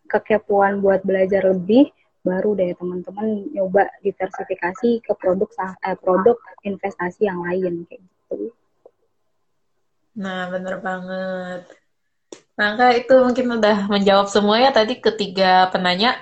kekepuan 0.10 0.82
buat 0.82 1.06
belajar 1.06 1.46
lebih, 1.46 1.94
baru 2.26 2.58
deh 2.58 2.74
teman-teman 2.74 3.46
nyoba 3.54 3.86
diversifikasi 4.02 5.06
ke 5.06 5.14
produk 5.14 5.50
eh, 5.86 5.98
produk 6.02 6.38
investasi 6.66 7.30
yang 7.30 7.46
lain 7.46 7.86
kayak 7.86 8.02
gitu. 8.02 8.50
Nah, 10.18 10.50
bener 10.50 10.82
banget. 10.82 11.62
Maka 12.54 12.94
itu 12.98 13.14
mungkin 13.18 13.58
udah 13.58 13.90
menjawab 13.90 14.30
semua 14.30 14.62
ya 14.62 14.70
tadi 14.74 14.98
ketiga 14.98 15.70
penanya. 15.74 16.22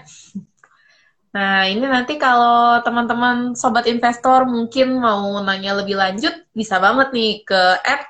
Nah, 1.32 1.64
ini 1.64 1.88
nanti 1.88 2.20
kalau 2.20 2.84
teman-teman 2.84 3.56
sobat 3.56 3.88
investor 3.88 4.44
mungkin 4.44 5.00
mau 5.00 5.40
nanya 5.48 5.80
lebih 5.80 5.96
lanjut, 5.96 6.34
bisa 6.52 6.76
banget 6.76 7.08
nih 7.16 7.32
ke 7.48 7.62
app 7.88 8.04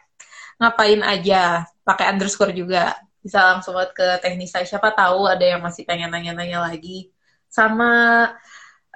ngapain 0.57 1.01
aja, 1.05 1.65
pakai 1.86 2.05
underscore 2.13 2.53
juga. 2.53 2.97
Bisa 3.22 3.53
langsung 3.53 3.78
buat 3.78 3.93
ke 3.93 4.17
teknisa, 4.26 4.65
siapa 4.65 4.89
tahu 4.97 5.30
ada 5.30 5.45
yang 5.45 5.61
masih 5.61 5.86
pengen 5.86 6.09
nanya-nanya 6.09 6.65
lagi. 6.65 7.13
Sama 7.45 7.89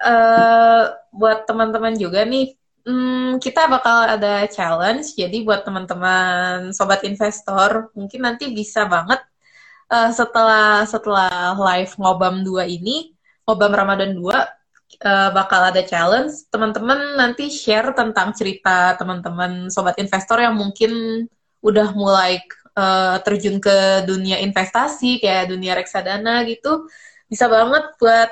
uh, 0.01 0.83
buat 1.13 1.45
teman-teman 1.45 1.93
juga 1.93 2.25
nih 2.25 2.57
hmm, 2.85 3.41
kita 3.41 3.69
bakal 3.69 4.09
ada 4.09 4.45
challenge. 4.49 5.13
Jadi 5.17 5.45
buat 5.45 5.61
teman-teman 5.65 6.73
sobat 6.73 7.05
investor 7.05 7.93
mungkin 7.97 8.21
nanti 8.25 8.49
bisa 8.53 8.89
banget 8.89 9.21
uh, 9.93 10.09
setelah 10.13 10.85
setelah 10.89 11.53
live 11.57 11.93
ngobam 12.01 12.41
2 12.45 12.65
ini 12.69 13.14
ngobam 13.45 13.73
Ramadan 13.73 14.17
2 14.17 14.21
uh, 14.25 14.33
eh, 14.35 15.29
bakal 15.31 15.61
ada 15.69 15.81
challenge 15.85 16.49
teman-teman 16.49 17.17
nanti 17.17 17.49
share 17.53 17.93
tentang 17.93 18.33
cerita 18.33 18.97
teman-teman 18.97 19.69
sobat 19.69 19.97
investor 20.01 20.41
yang 20.41 20.57
mungkin 20.57 21.25
udah 21.61 21.93
mulai 21.97 22.41
uh, 22.77 23.17
terjun 23.21 23.57
ke 23.57 24.05
dunia 24.05 24.41
investasi 24.41 25.17
kayak 25.21 25.49
dunia 25.49 25.73
reksadana 25.73 26.45
gitu 26.45 26.85
bisa 27.25 27.49
banget 27.49 27.85
buat 27.97 28.29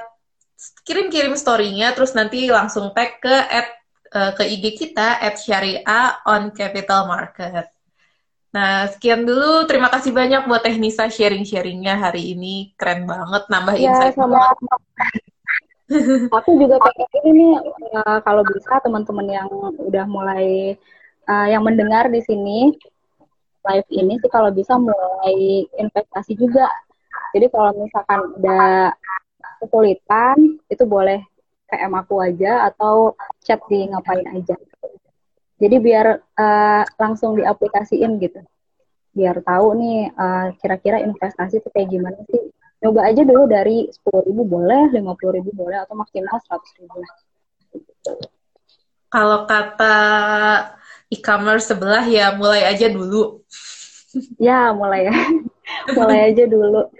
kirim-kirim 0.85 1.33
story-nya 1.33 1.91
terus 1.97 2.13
nanti 2.13 2.47
langsung 2.47 2.93
tag 2.93 3.19
ke 3.19 3.33
at, 3.33 3.67
uh, 4.13 4.31
ke 4.37 4.43
IG 4.45 4.65
kita 4.77 5.19
at 5.19 5.35
syariah 5.39 6.21
on 6.23 6.53
capital 6.53 7.09
market. 7.09 7.67
Nah, 8.53 8.85
sekian 8.85 9.25
dulu. 9.25 9.65
Terima 9.65 9.89
kasih 9.89 10.13
banyak 10.13 10.45
buat 10.45 10.61
Teknisa 10.61 11.09
sharing-sharingnya 11.09 11.97
hari 11.97 12.37
ini. 12.37 12.77
Keren 12.77 13.09
banget, 13.09 13.49
nambah 13.49 13.75
ya, 13.75 13.89
insight 13.89 14.13
sama 14.13 14.37
Aku 16.41 16.57
juga 16.57 16.79
pengen 16.79 17.09
ini 17.27 17.47
uh, 17.97 18.17
kalau 18.23 18.41
bisa 18.47 18.79
teman-teman 18.81 19.27
yang 19.29 19.49
udah 19.77 20.05
mulai 20.07 20.73
uh, 21.27 21.47
yang 21.49 21.61
mendengar 21.61 22.07
di 22.07 22.23
sini 22.23 22.71
live 23.63 23.89
ini 23.91 24.17
sih 24.17 24.31
kalau 24.31 24.49
bisa 24.49 24.79
mulai 24.79 25.67
investasi 25.77 26.33
juga. 26.39 26.65
Jadi 27.35 27.49
kalau 27.49 27.73
misalkan 27.77 28.19
udah 28.37 28.93
kesulitan 29.61 30.61
itu 30.69 30.83
boleh 30.85 31.21
PM 31.69 31.93
aku 31.97 32.21
aja 32.21 32.69
atau 32.69 33.17
chat 33.41 33.59
di 33.65 33.89
ngapain 33.89 34.25
aja. 34.33 34.55
Jadi 35.63 35.75
biar 35.79 36.19
uh, 36.19 36.83
langsung 36.99 37.39
diaplikasiin 37.39 38.19
gitu. 38.19 38.43
Biar 39.15 39.39
tahu 39.39 39.79
nih 39.79 40.11
uh, 40.11 40.51
kira-kira 40.59 40.99
investasi 40.99 41.63
itu 41.63 41.69
kayak 41.71 41.87
gimana 41.87 42.19
sih. 42.27 42.51
Coba 42.83 43.07
aja 43.07 43.23
dulu 43.23 43.47
dari 43.47 43.87
10 43.87 44.27
ribu 44.27 44.43
boleh, 44.43 44.91
50 44.91 45.37
ribu 45.39 45.55
boleh, 45.55 45.79
atau 45.87 45.95
maksimal 45.95 46.35
100 46.35 46.83
ribu. 46.83 46.99
Kalau 49.07 49.47
kata 49.47 49.95
e-commerce 51.07 51.71
sebelah 51.71 52.03
ya 52.03 52.35
mulai 52.35 52.67
aja 52.67 52.91
dulu. 52.91 53.39
ya 54.51 54.75
mulai 54.75 55.07
ya. 55.07 55.15
mulai 55.95 56.35
aja 56.35 56.43
dulu 56.43 56.91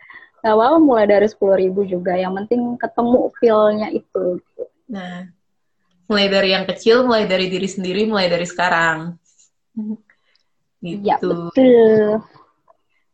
apa-apa 0.43 0.78
mulai 0.84 1.07
dari 1.07 1.28
sepuluh 1.32 1.55
ribu 1.55 1.88
juga 1.88 2.20
yang 2.20 2.36
penting 2.36 2.76
ketemu 2.76 3.32
feel-nya 3.39 3.88
itu 3.95 4.43
nah 4.91 5.32
mulai 6.14 6.30
dari 6.30 6.49
yang 6.53 6.70
kecil 6.70 7.09
mulai 7.09 7.26
dari 7.26 7.49
diri 7.49 7.66
sendiri 7.66 8.05
mulai 8.05 8.30
dari 8.30 8.45
sekarang. 8.45 9.18
Gitu. 10.84 10.99
ya, 11.07 11.16
betul. 11.16 12.20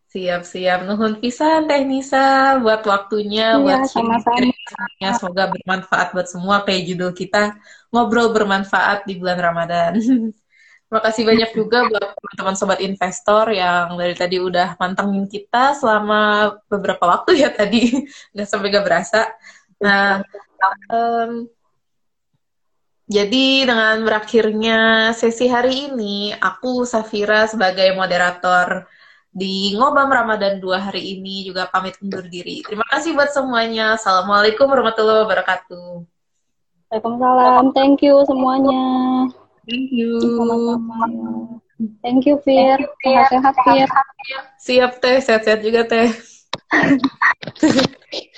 Siap 0.10 0.42
siap 0.42 0.90
nuhun 0.90 1.22
pisan 1.22 1.70
teh 1.70 1.86
Nisa 1.86 2.58
buat 2.66 2.82
waktunya 2.82 3.54
ya, 3.54 3.62
buat 3.62 3.86
sama-sama. 3.86 4.50
semoga 5.14 5.54
bermanfaat 5.54 6.18
buat 6.18 6.26
semua 6.26 6.66
kayak 6.66 6.90
judul 6.90 7.14
kita 7.14 7.62
ngobrol 7.94 8.34
bermanfaat 8.34 9.06
di 9.06 9.22
bulan 9.22 9.38
Ramadan. 9.38 9.94
Terima 10.90 11.02
kasih 11.06 11.22
banyak 11.22 11.54
juga 11.54 11.86
buat 11.86 12.18
teman-teman 12.18 12.56
sobat 12.58 12.82
investor 12.82 13.54
yang 13.54 13.94
dari 13.94 14.18
tadi 14.18 14.42
udah 14.42 14.74
mantengin 14.82 15.30
kita 15.30 15.78
selama 15.78 16.58
beberapa 16.66 17.06
waktu 17.06 17.46
ya 17.46 17.54
tadi, 17.54 17.94
nggak 18.34 18.50
sampai 18.50 18.74
gak 18.74 18.86
berasa. 18.90 19.30
Nah, 19.78 20.26
um, 20.90 21.46
jadi 23.10 23.66
dengan 23.66 24.06
berakhirnya 24.06 25.10
sesi 25.18 25.50
hari 25.50 25.90
ini, 25.90 26.30
aku 26.38 26.86
Safira 26.86 27.50
sebagai 27.50 27.90
moderator 27.98 28.86
di 29.34 29.74
Ngobam 29.74 30.14
Ramadan 30.14 30.62
2 30.62 30.78
hari 30.78 31.18
ini 31.18 31.42
juga 31.42 31.66
pamit 31.74 31.98
undur 32.06 32.22
diri. 32.30 32.62
Terima 32.62 32.86
kasih 32.86 33.18
buat 33.18 33.34
semuanya. 33.34 33.98
Assalamualaikum 33.98 34.70
warahmatullahi 34.70 35.26
wabarakatuh. 35.26 36.06
Waalaikumsalam. 36.94 37.74
Thank 37.74 38.06
you 38.06 38.22
semuanya. 38.30 38.82
Thank 39.66 39.90
you. 39.90 40.14
Sama-sama. 40.22 41.02
Thank 42.06 42.30
you, 42.30 42.38
Fir. 42.46 42.78
Sehat-sehat, 43.02 43.56
Fir. 43.66 43.90
Siap, 44.62 44.92
Teh. 45.02 45.18
Sehat-sehat 45.18 45.66
juga, 45.66 45.82
Teh. 45.90 46.14